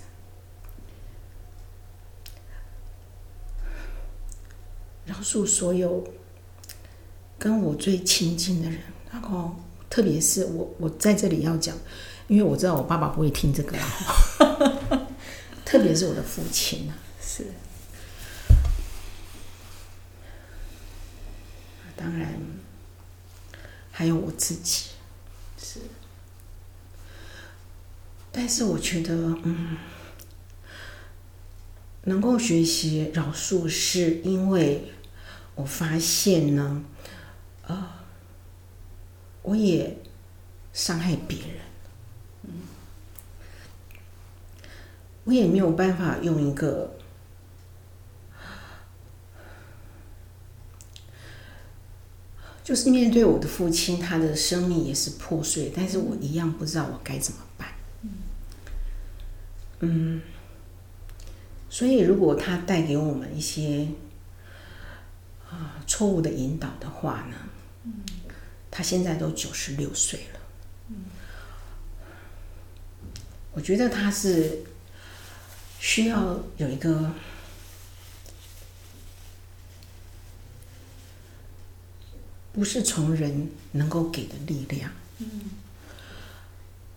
[5.05, 6.03] 饶恕所有
[7.37, 8.79] 跟我最亲近的人，
[9.11, 9.55] 然后
[9.89, 11.77] 特别是我，我在这里要讲
[12.27, 13.77] 因为我知道我爸爸不会听这个，
[15.63, 17.45] 特别是我的父亲啊，是。
[21.97, 22.39] 当然，
[23.91, 24.91] 还有我自己，
[25.57, 25.79] 是。
[28.31, 29.77] 但是我觉得，嗯，
[32.03, 34.93] 能够学习饶恕，是因为
[35.55, 36.83] 我发现呢，
[37.63, 37.89] 呃，
[39.41, 39.97] 我也
[40.71, 41.57] 伤害别人，
[42.43, 42.51] 嗯，
[45.23, 46.96] 我也没有办法用一个。
[52.67, 57.69] 就是面对我的父亲，他的生命也是破碎，但是我一样不知道我该怎么办。
[59.79, 60.21] 嗯，
[61.69, 63.87] 所以如果他带给我们一些
[65.49, 67.93] 啊错误的引导的话呢，
[68.69, 70.39] 他现在都九十六岁了，
[73.53, 74.63] 我觉得他是
[75.79, 77.13] 需要有一个。
[82.57, 84.89] 不是从人能够给的力量，
[85.19, 85.27] 嗯，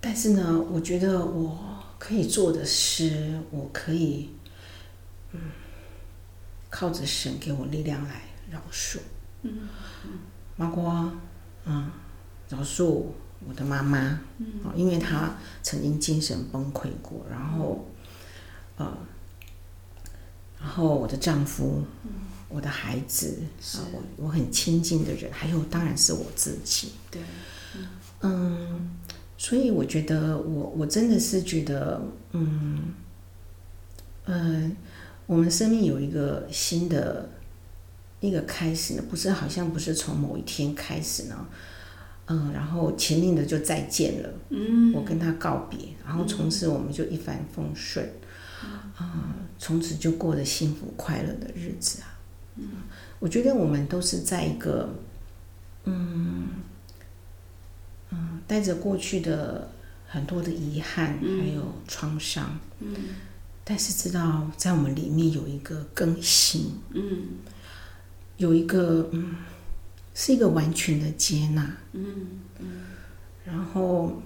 [0.01, 4.31] 但是呢，我觉得我可以做的是，我可以，
[5.33, 5.38] 嗯，
[6.70, 9.01] 靠着神给我力量来饶恕，
[9.42, 9.68] 嗯，
[10.57, 11.12] 包括
[11.66, 11.90] 嗯，
[12.49, 13.03] 饶恕
[13.46, 17.85] 我的妈妈，嗯，因为她曾经精神崩溃过，然后，
[18.79, 18.96] 呃，
[20.59, 22.11] 然后我的丈夫，嗯。
[22.50, 23.38] 我的孩子
[23.74, 26.90] 啊，我我很亲近的人，还有当然是我自己。
[27.08, 27.22] 对，
[28.22, 28.90] 嗯，
[29.38, 32.92] 所以我觉得，我我真的是觉得，嗯，
[34.24, 34.76] 嗯，
[35.26, 37.30] 我们生命有一个新的
[38.18, 41.46] 一个开始呢，不是好像不是从某一天开始呢，
[42.26, 48.04] 嗯，然后前面的就再见了，嗯，我跟他告别，然后从此我们就一帆风顺，
[48.96, 52.10] 啊，从此就过着幸福快乐的日子啊。
[52.61, 52.68] 嗯，
[53.18, 54.88] 我觉得我们都是在一个，
[55.85, 56.49] 嗯
[58.11, 59.70] 嗯，带着过去的
[60.07, 62.94] 很多的遗憾，还有创伤，嗯，
[63.64, 67.23] 但是知道在我们里面有一个更新，嗯，
[68.37, 69.37] 有一个嗯，
[70.14, 72.66] 是一个完全的接纳，嗯嗯，
[73.44, 74.20] 然后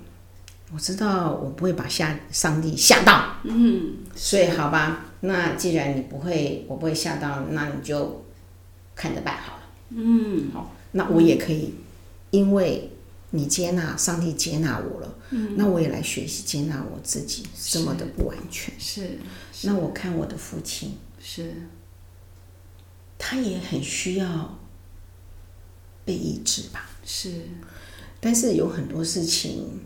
[0.73, 5.05] 我知道我不会把吓上帝吓到，嗯，所以好吧。
[5.21, 8.24] 那既然你不会，我不会吓到，那你就
[8.95, 9.63] 看着办好了。
[9.91, 11.75] 嗯，好，那我也可以，
[12.31, 12.91] 因为
[13.31, 18.75] 你接纳上帝接纳我了，嗯，那我也来学习接纳我自己，这么的不完全。
[18.79, 19.19] 是，
[19.63, 21.55] 那我看我的父亲，是，
[23.19, 24.59] 他也很需要
[26.05, 26.91] 被医治吧？
[27.05, 27.43] 是，
[28.21, 29.81] 但是有很多事情。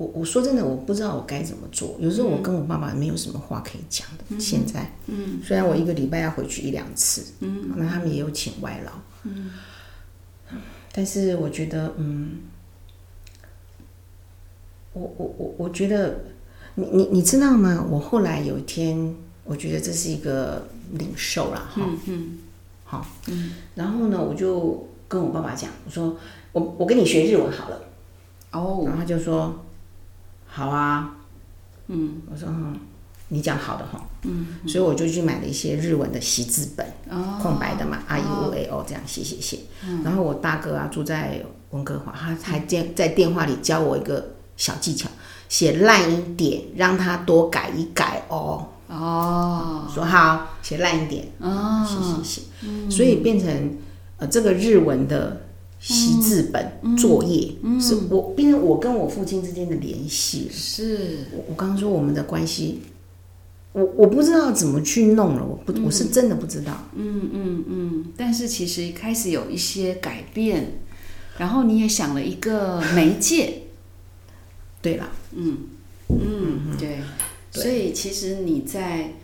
[0.00, 1.94] 我我说真的，我不知道我该怎么做。
[2.00, 4.40] 有时候我跟我爸爸没有什么话可以讲的。
[4.40, 8.92] 现在，嗯，虽然我一个礼拜要回去一两次，嗯，那他们也有请外劳，
[9.24, 9.50] 嗯，
[10.90, 12.38] 但是我觉得，嗯，
[14.94, 16.18] 我我我我觉得，
[16.76, 17.86] 你你你知道吗？
[17.90, 22.38] 我后来有一天，我觉得这是一个领受了，哈，嗯，
[22.84, 26.16] 好，嗯，然后呢，我就跟我爸爸讲，我说，
[26.52, 27.82] 我我跟你学日文好了，
[28.52, 29.66] 哦，然后他就说。
[30.52, 31.14] 好啊，
[31.86, 32.48] 嗯，我说
[33.28, 36.86] 你讲好的哈，嗯，所以我就去买了一些日文的习字本，
[37.40, 39.60] 空白的嘛，R U A O 这样写写写。
[40.04, 45.08] 然后我大哥啊住在温哥华，他还电在电话里教我一个小技巧，
[45.48, 48.66] 写烂一点，让他多改一改哦。
[48.88, 53.78] 哦，说好写烂一点，哦，写写写，所以变成
[54.16, 55.42] 呃这个日文的。
[55.80, 60.46] 习字本作业是我，变成我跟我父亲之间的联系。
[60.52, 62.82] 是我我刚刚说我们的关系，
[63.72, 66.86] 我我不知道怎么去弄了，我不我是真的不知道。
[66.94, 70.80] 嗯嗯嗯，但是其实开始有一些改变，
[71.38, 73.62] 然后你也想了一个媒介。
[74.82, 75.58] 对了，嗯
[76.08, 76.98] 嗯对，
[77.50, 79.14] 所以其实你在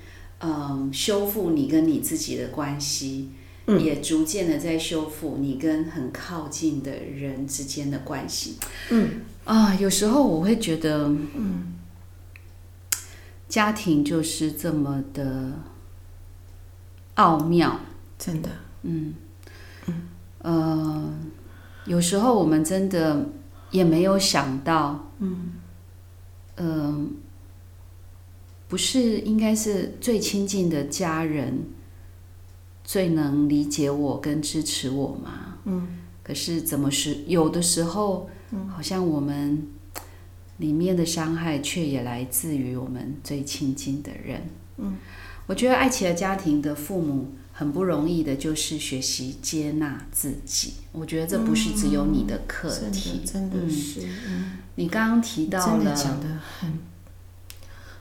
[0.41, 3.29] 嗯修复你跟你自己的关系。
[3.67, 8.59] 也逐渐的在修复你跟很靠近的人之间的关系。
[8.91, 11.75] 嗯啊，有时候我会觉得，嗯，
[13.49, 15.53] 家庭就是这么的
[17.15, 17.81] 奥妙，
[18.19, 18.49] 真的。
[18.83, 19.15] 嗯
[19.87, 20.09] 嗯
[20.39, 21.15] 呃，
[21.87, 23.29] 有时候我们真的
[23.73, 25.53] 也没有想到，嗯
[26.57, 27.17] 嗯，
[28.69, 31.65] 不是应该是最亲近的家人。
[32.87, 35.59] 最能理解我跟支持我吗？
[35.65, 35.89] 嗯，
[36.23, 38.31] 可是怎么是有的时候，
[38.69, 39.67] 好像我们
[40.59, 44.49] 里面的伤害却也来自于我们最亲近的人。
[44.77, 44.97] 嗯，
[45.49, 50.75] 我觉得爱奇儿家庭的父母很不容易的，就是学习接纳自己。
[50.93, 54.07] 我觉得这不是只有你的课题，真的是。
[54.29, 56.79] 嗯，你刚刚提到了，讲的很，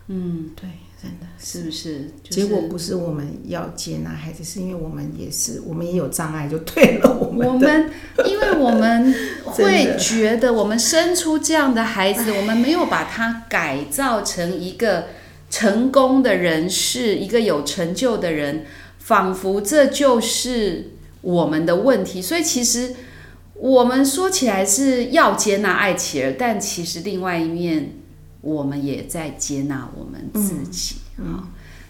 [0.09, 0.69] 嗯，对。
[1.05, 2.09] 真的是不是？
[2.29, 7.13] 结果不是我们要接纳孩子，是因为我们也是，我们也有障碍，就对了。
[7.19, 7.91] 我们，我们，
[8.25, 9.13] 因为我们
[9.45, 15.05] 会觉得，我们生出这样的孩子，我们没有把他改造成一个
[15.49, 18.65] 成功的人士，一个有成就的人，
[18.97, 20.91] 仿佛这就是
[21.21, 22.21] 我们的问题。
[22.21, 22.95] 所以，其实
[23.53, 27.99] 我们说起来是要接纳爱琪儿，但其实另外一面。
[28.45, 31.49] 我们也在接纳我们自己啊。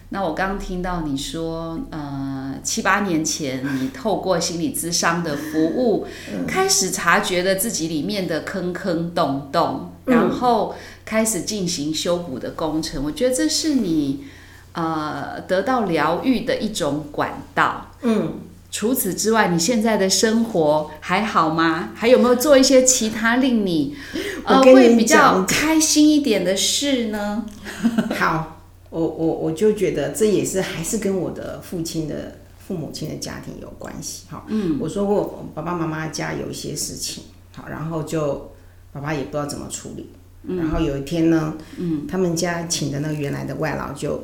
[0.10, 6.08] 那我刚刚听到你说，呃，七八年前你透过心理咨商的服务，
[6.48, 13.04] 开始察觉了自己里面的坑坑洞洞，然后开始进行修补的工程。
[13.04, 14.24] 我觉得这是你
[14.72, 17.92] 呃得到疗愈的一种管道。
[18.04, 18.34] 嗯。
[18.76, 21.92] 除此之外，你现在的生活还好吗？
[21.96, 23.96] 还有没有做一些其他令你
[24.44, 27.46] 呃会比较开心一点的事呢？
[28.20, 28.60] 好，
[28.90, 34.24] 我我我就觉得这也是还是跟我的父亲的父母亲的家庭有关系。
[34.30, 37.24] 哈，嗯，我说过爸爸妈妈家有一些事情，
[37.56, 38.52] 好，然后就
[38.92, 40.10] 爸爸也不知道怎么处理，
[40.58, 44.22] 然后有一天呢，嗯，他们家请的那个原来的外劳就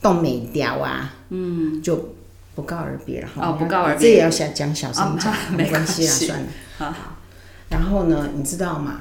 [0.00, 2.16] 动没掉啊，嗯，就。
[2.54, 6.46] 不告而别，哦，不告而别，这也要想讲小声讲，没关系啦，算了。
[6.78, 6.94] 好，
[7.70, 9.00] 然后呢，你知道吗？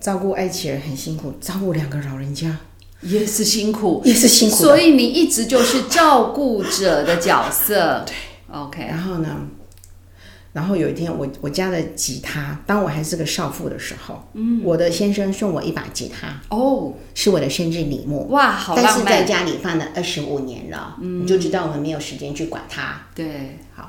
[0.00, 2.56] 照顾爱琪儿很辛苦，照顾两个老人家
[3.02, 4.56] 也是辛苦，也是辛苦。
[4.56, 8.04] 所以你一直就是照顾者的角色。
[8.08, 8.14] 对
[8.56, 8.86] ，OK。
[8.86, 9.28] 然后呢？
[10.52, 23.00] 然后有一天，我我家的吉他，当我还是个少妇的时候，嗯，我的先生送我一把吉他，哦，是我的生日礼物，哇，好但是在家里放了二十五年了，嗯，你就知道我们没有时间去管它。
[23.14, 23.88] 对，好，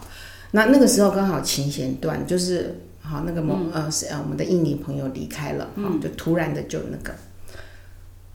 [0.51, 7.11] 那那个时候刚好琴弦断，就是好那个某呃是呃我们的印尼朋友离开了，嗯，就突然的就那个，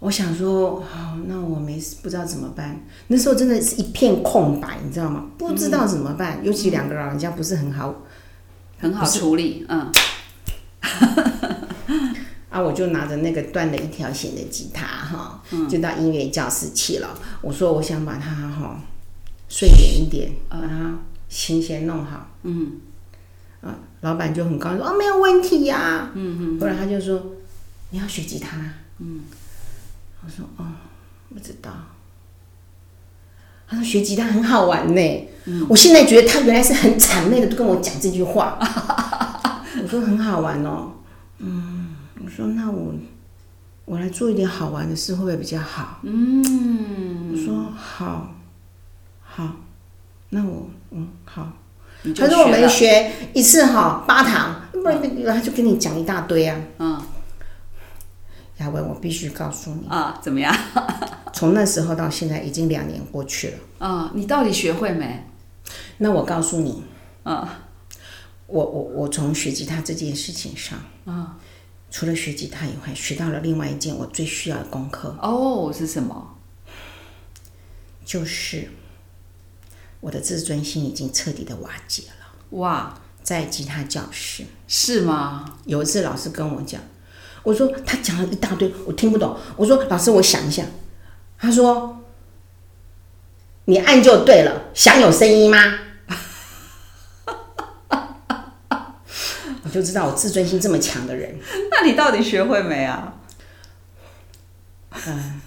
[0.01, 2.85] 我想说，好，那我没不知道怎么办。
[3.07, 5.27] 那时候真的是一片空白，你知道吗？
[5.39, 7.95] 不知道怎么办，尤其两个老人家不是很好。
[8.79, 9.91] 很好处理，嗯，
[12.51, 17.19] 啊，我就拿着那个断了一条弦的吉他，哈，就到音乐教室去了。
[17.41, 18.81] 我说我想把它哈
[19.49, 20.99] 睡点一点，把它
[21.29, 22.73] 琴弦弄好，嗯，
[23.63, 27.33] 啊，老板就很高兴说哦没有问题呀，嗯嗯，后来他就说
[27.91, 28.57] 你要学吉他，
[28.99, 29.21] 嗯，
[30.25, 30.67] 我说哦
[31.29, 31.71] 不知道。
[33.69, 35.29] 他说学吉他很好玩呢，
[35.69, 38.59] 我现在觉得他原来是很谄媚的，都跟我讲这句话。
[39.83, 40.93] 我说很好玩哦，
[41.39, 42.95] 嗯，我说那我
[43.85, 45.99] 我来做一点好玩的事会不会比较好？
[46.03, 48.35] 嗯，我说好，
[49.23, 49.57] 好，
[50.31, 51.53] 那我嗯好。
[52.17, 56.57] 他说我们学一次哈八堂，不然他就跟你讲一大堆啊。
[56.79, 57.03] 嗯。
[58.59, 60.57] 亚文，我必须告诉你啊，怎么样？
[61.35, 63.87] 从那时候到现在已经两年过去了。
[63.87, 65.27] 啊，你到底学会没？
[65.99, 66.83] 那我告诉你，
[67.23, 67.65] 啊，
[68.47, 71.37] 我我我从学吉他这件事情上，啊，
[71.91, 75.15] 除了学吉他以外，学到了另外一件我最需要的功课。
[75.21, 76.37] 哦，是什么？
[78.05, 78.71] 就是
[80.01, 82.59] 我的自尊心已经彻底的瓦解了。
[82.59, 85.59] 哇，在吉他教室是吗？
[85.67, 86.81] 有一次老师跟我讲。
[87.47, 89.37] 我说他讲了一大堆，我听不懂。
[89.55, 90.65] 我说老师，我想一下。
[91.39, 91.99] 他说
[93.67, 95.59] 你按就对了，想有声音吗？
[99.63, 101.39] 我就知道我自尊心这么强的人。
[101.71, 103.15] 那你到底学会没啊？
[105.07, 105.41] 嗯，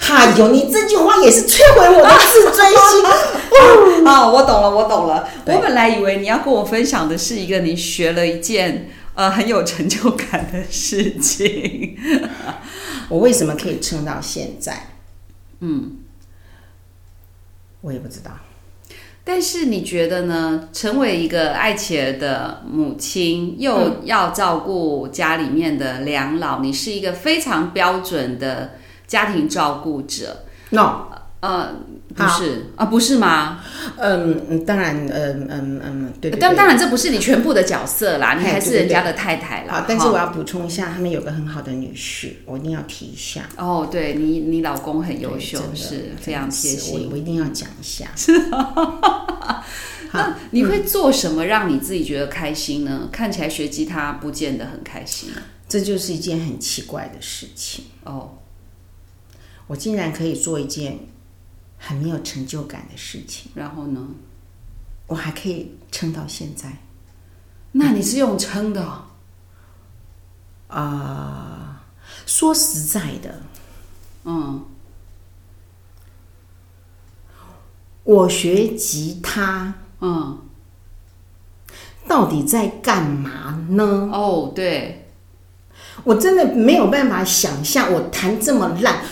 [0.00, 3.06] 哈哟，你这句话也是摧毁我的自尊心。
[4.04, 5.28] 啊，我懂了，我懂了。
[5.46, 8.90] 我本来以为你要跟我分享的是一个你学了一件。
[9.14, 11.96] 呃，很有成就感的事情。
[13.08, 14.88] 我为什么可以撑到现在？
[15.60, 15.98] 嗯，
[17.80, 18.30] 我也不知道。
[19.26, 20.68] 但是你觉得呢？
[20.70, 28.74] 成为一个爱企儿的母亲，又要照顾家里面的两老，你是一个非常标准的
[29.06, 30.44] 家庭照顾者。
[30.70, 31.06] No，
[31.44, 31.74] 呃。
[32.14, 33.60] 不是啊，不是吗？
[33.96, 36.30] 嗯，当然，嗯嗯嗯，对。
[36.30, 39.74] 但当然，这不是你全部的角色啦，你还是人家的太太啦。
[39.74, 43.48] 好，但是我要补充一下，他们有个很好的女婿，我一定要提一下。
[43.56, 48.06] 哦，对你，你老公很优秀，是非常贴心，我我一定要讲一下。
[50.12, 53.08] 那你会做什么让你自己觉得开心呢？
[53.10, 55.30] 看起来学吉他不见得很开心。
[55.68, 58.36] 这就是一件很奇怪的事情哦。
[59.66, 60.98] 我竟然可以做一件
[61.86, 64.00] 很没有成就感的事情，然后呢，
[65.06, 66.78] 我还可以撑到现在。
[67.72, 69.04] 那你是用撑的
[70.68, 71.84] 啊？
[72.24, 73.42] 说实在的，
[74.24, 74.64] 嗯，
[78.02, 80.38] 我学吉他，嗯，
[82.08, 84.08] 到底在干嘛呢？
[84.10, 85.10] 哦，对，
[86.04, 89.04] 我真的没有办法想象，我弹这么烂。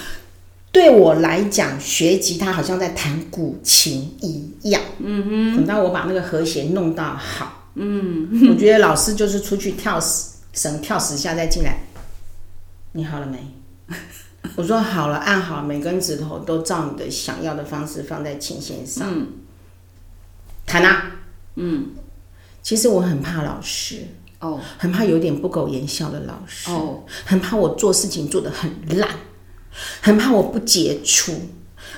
[0.73, 4.81] 对我来讲，学吉他好像在弹古琴一样。
[4.99, 11.79] 嗯哼，等到我把那个和弦弄到好，嗯，我觉得老师就是出去跳十绳跳十下再进来。
[12.93, 13.39] 你好了没？
[14.57, 19.07] 我说好了，按好，每根指头都照你的想要的方式放在琴弦上。
[19.11, 19.29] 嗯，
[20.65, 21.13] 弹啊。
[21.57, 21.89] 嗯，
[22.63, 24.07] 其实我很怕老师
[24.41, 29.09] 哦，很怕有点不苟言笑的老师哦，很怕我做事情做的很烂。
[30.01, 31.33] 很怕我不杰出，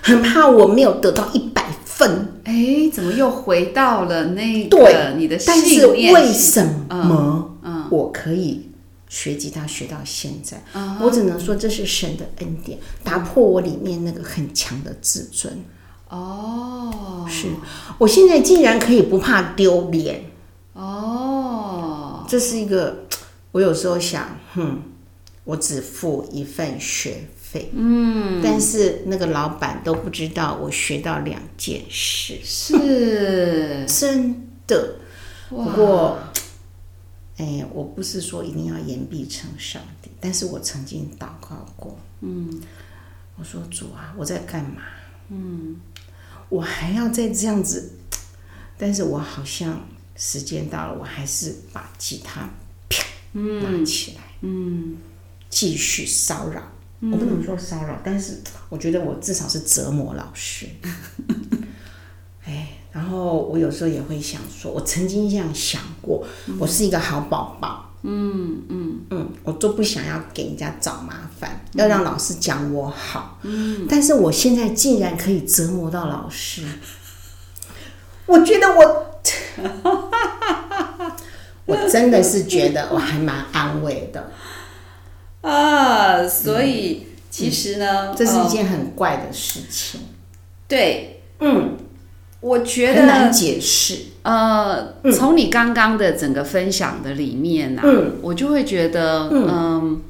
[0.02, 2.28] 很怕我没有得到一百分。
[2.44, 7.56] 哎，怎么又回到了那个你的但是为什么
[7.90, 8.68] 我可以
[9.08, 10.62] 学吉他学到现在？
[11.00, 15.64] 我只能说这是神的恩典，打破我里面那个很强的自尊。
[16.08, 17.48] 哦，是
[17.98, 20.24] 我现在竟然可以不怕丢脸。
[20.74, 23.06] 哦，这是一个
[23.52, 24.82] 我有时候想，哼，
[25.44, 27.24] 我只付一份学。
[27.72, 33.84] 嗯，但是那个老板都不知道我学到两件事，是。
[33.86, 34.96] 真的。
[35.48, 36.18] 不过，
[37.36, 42.60] 哎，我不是说一定要言必称上帝，但是我曾经祷告过，嗯，
[43.36, 44.82] 我说主啊，我在干嘛？
[45.28, 45.80] 嗯，
[46.48, 47.92] 我还要再这样子，
[48.76, 49.86] 但是我好像
[50.16, 52.48] 时间到了，我还是把吉他
[52.88, 54.96] 啪拿起来，嗯，
[55.48, 56.62] 继续骚扰。
[57.00, 60.66] 我不能说骚扰，但是我觉得我至少是折磨老师。
[62.46, 66.26] 哎，然后我有时候也会想说，我曾经这样想过，
[66.58, 67.90] 我是一个好宝宝。
[68.06, 73.38] 嗯嗯嗯，我都不想要给人家找麻烦，要让老师讲我好。
[73.42, 76.62] 嗯，但是我现在竟然可以折磨到老师，
[78.26, 79.20] 我觉得我，
[81.64, 84.30] 我真的是觉得我还蛮安慰的。
[85.44, 90.00] 啊，所以其实呢，这是一件很怪的事情。
[90.66, 91.76] 对，嗯，
[92.40, 93.98] 我觉得很难解释。
[94.22, 97.82] 呃，从你刚刚的整个分享的里面呢，
[98.22, 100.00] 我就会觉得，嗯，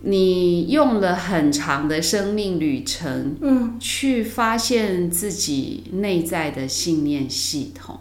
[0.00, 8.00] 你用了很长的生命旅程，嗯，去发现自己内在的信念系统，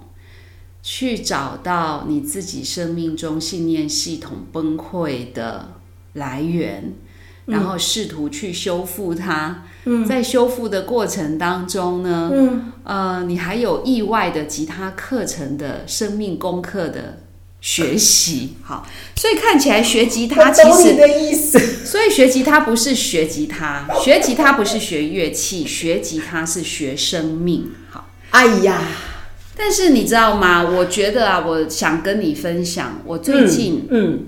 [0.81, 5.73] 去找到你自己生命中信念系统崩溃的。
[6.13, 6.93] 来源，
[7.45, 9.63] 然后试图去修复它。
[10.07, 12.31] 在修复的过程当中呢，
[12.85, 17.17] 呃，你还有意外的吉他课程的生命功课的
[17.59, 18.53] 学习。
[18.61, 21.59] 好，所以看起来学吉他其实的意思。
[21.59, 27.71] 所以学吉他不是学吉他，学吉他不是学乐器，学吉他是学生命。
[27.89, 28.83] 好，哎呀，
[29.57, 30.63] 但是你知道吗？
[30.63, 34.27] 我觉得啊，我想跟你分享，我最近嗯。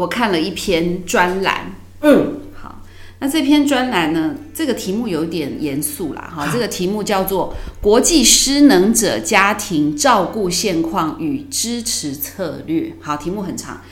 [0.00, 2.80] 我看了一篇专栏，嗯，好，
[3.18, 12.84] 那这篇专栏呢，这个题目有点严肃啦，哈，这个题目叫做《国际失能者家庭照顾现况与支持策略》。
[12.98, 13.82] 好，题目很长，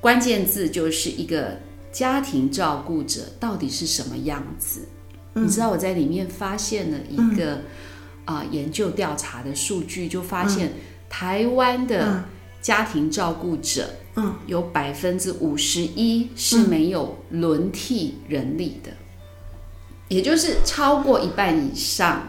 [0.00, 1.58] 关键字就是一个
[1.90, 4.82] 家庭照顾者到底是什么样子？
[5.32, 7.62] 你知道我在里面发现了一个
[8.26, 10.74] 啊研究调查的数据，就发现
[11.10, 12.22] 台湾的
[12.62, 13.88] 家庭照顾者。
[14.46, 18.90] 有百分之五十一是没有轮替人力的，
[20.08, 22.28] 也就是超过一半以上。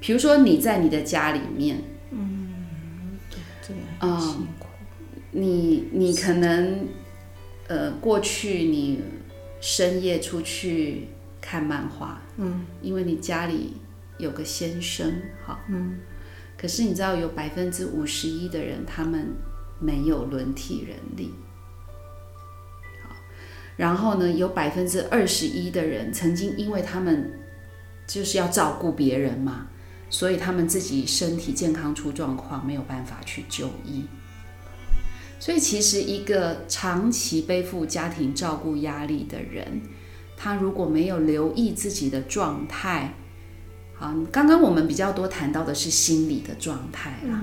[0.00, 3.80] 比如说你在你的家里面，嗯，对，这个
[4.12, 4.66] 很辛苦。
[5.30, 6.86] 你你可能
[7.68, 9.00] 呃过去你
[9.60, 11.08] 深夜出去
[11.40, 13.74] 看漫画，嗯，因为你家里
[14.18, 15.12] 有个先生，
[15.44, 15.98] 好，嗯，
[16.56, 19.34] 可是你知道有百分之五十一的人他们。
[19.84, 21.34] 没有轮替人力，
[23.02, 23.14] 好，
[23.76, 27.38] 然后呢，有百分之二十一的人曾经因为他们
[28.06, 29.66] 就是要照顾别人嘛，
[30.08, 34.06] 所以他们自己身体健康出状况，没有办法去就医。
[35.38, 39.82] 所以其实一个长期背负家庭照顾压力的人，
[40.34, 43.12] 他如果没有留意自己的状态，
[43.94, 47.38] 好，刚刚我们比较多谈到的是心理的状态啦，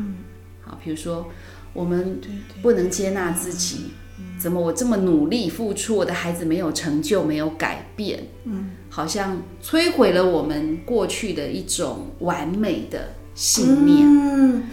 [0.64, 1.30] 好，比如说。
[1.74, 2.20] 我们
[2.62, 3.92] 不能接纳自己，
[4.40, 8.28] 怎么我这么努力付出，我的孩子没有成就，没有改变？
[8.44, 14.06] 嗯，好像摧毁了我们过去的一种完美的信念。
[14.06, 14.64] 嗯，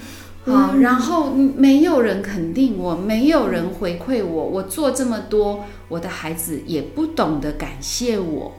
[0.45, 8.55] 好，然后没有人肯定我，没有人回馈我，我做这么多，我的孩子也不懂得感谢我。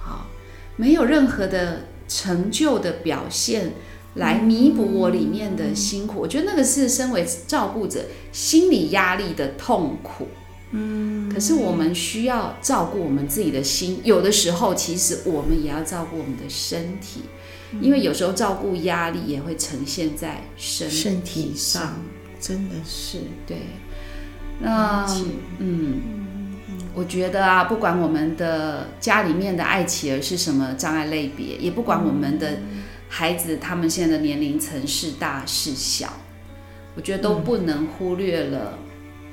[0.00, 0.26] 好，
[0.76, 3.72] 没有任何的成就的表现。
[4.14, 10.28] 来弥补我里面的辛苦，我觉得那个是身为照顾者心理压力的痛苦。
[10.72, 17.22] 嗯，可是我们需要照顾我们自己的心，有的时候其实我们也要照顾我们的身体，
[17.80, 21.96] 因为有时候照顾压力也会呈现在身身体上，
[22.38, 23.58] 真的是对。
[24.60, 25.06] 那
[25.58, 26.00] 嗯，
[26.94, 32.58] 我觉得啊，不管我们的家里面的爱企儿是什么障碍类别，也不管我们的。
[33.14, 36.10] 孩子他们现在的年龄层是大是小，
[36.96, 38.78] 我觉得都不能忽略了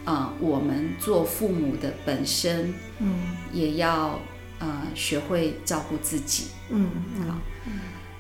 [0.03, 0.34] 啊。
[0.41, 4.19] 我们做父母的本身，嗯，也要
[4.59, 6.89] 呃学会照顾自己，嗯
[7.25, 7.38] 好。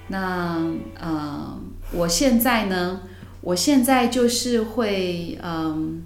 [0.07, 0.65] 那
[0.97, 1.59] 呃，
[1.91, 3.01] 我现在呢，
[3.41, 6.05] 我现在就是会嗯，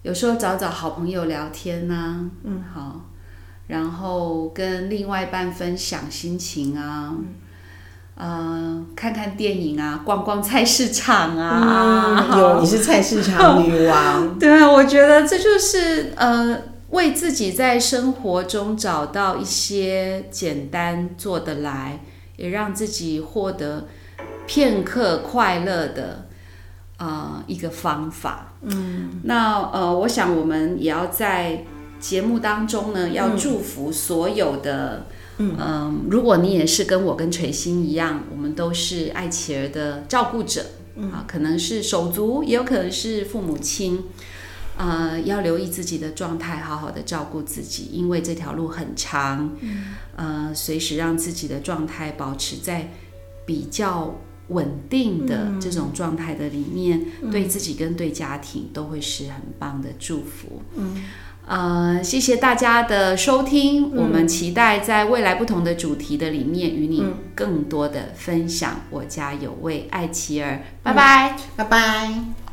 [0.00, 3.10] 有时候找找好朋友聊天呐，嗯好，
[3.66, 7.14] 然后跟另外一半分享心情啊。
[7.14, 7.26] 嗯，
[8.96, 12.34] 看看电影啊，逛逛菜市场啊。
[12.38, 14.36] 有， 你是菜市场女王。
[14.40, 16.58] 对啊，我觉得这就是呃，
[16.90, 22.00] 为自己在生活中找到一些简单做得来，
[22.36, 23.86] 也让自己获得
[24.46, 26.24] 片刻快乐的
[26.96, 28.54] 啊一个方法。
[28.62, 31.64] 嗯，那呃，我想我们也要在
[32.00, 35.04] 节目当中呢，要祝福所有的。
[35.10, 35.15] 嗯，
[36.08, 40.64] 如果你也是跟我跟垂心一样，我们都是爱企儿的照顾者，
[41.12, 44.04] 啊，可能是手足，也有可能是父母亲，
[44.78, 49.56] 呃，要留意自己的状态，好好的照顾自己，因为这条路很长，
[50.16, 52.90] 呃，随时让自己的状态保持在
[53.44, 54.18] 比较
[54.48, 60.62] 稳定的这种状态的里面，对自己跟对家庭都会是很棒的祝福。
[60.76, 61.02] 嗯。
[61.46, 67.04] 呃，谢谢大家的收听，我们期待在未来不同的主题的里面与你
[67.36, 68.80] 更多的分享。
[68.90, 72.45] 我家有位爱琪儿，拜拜，拜拜。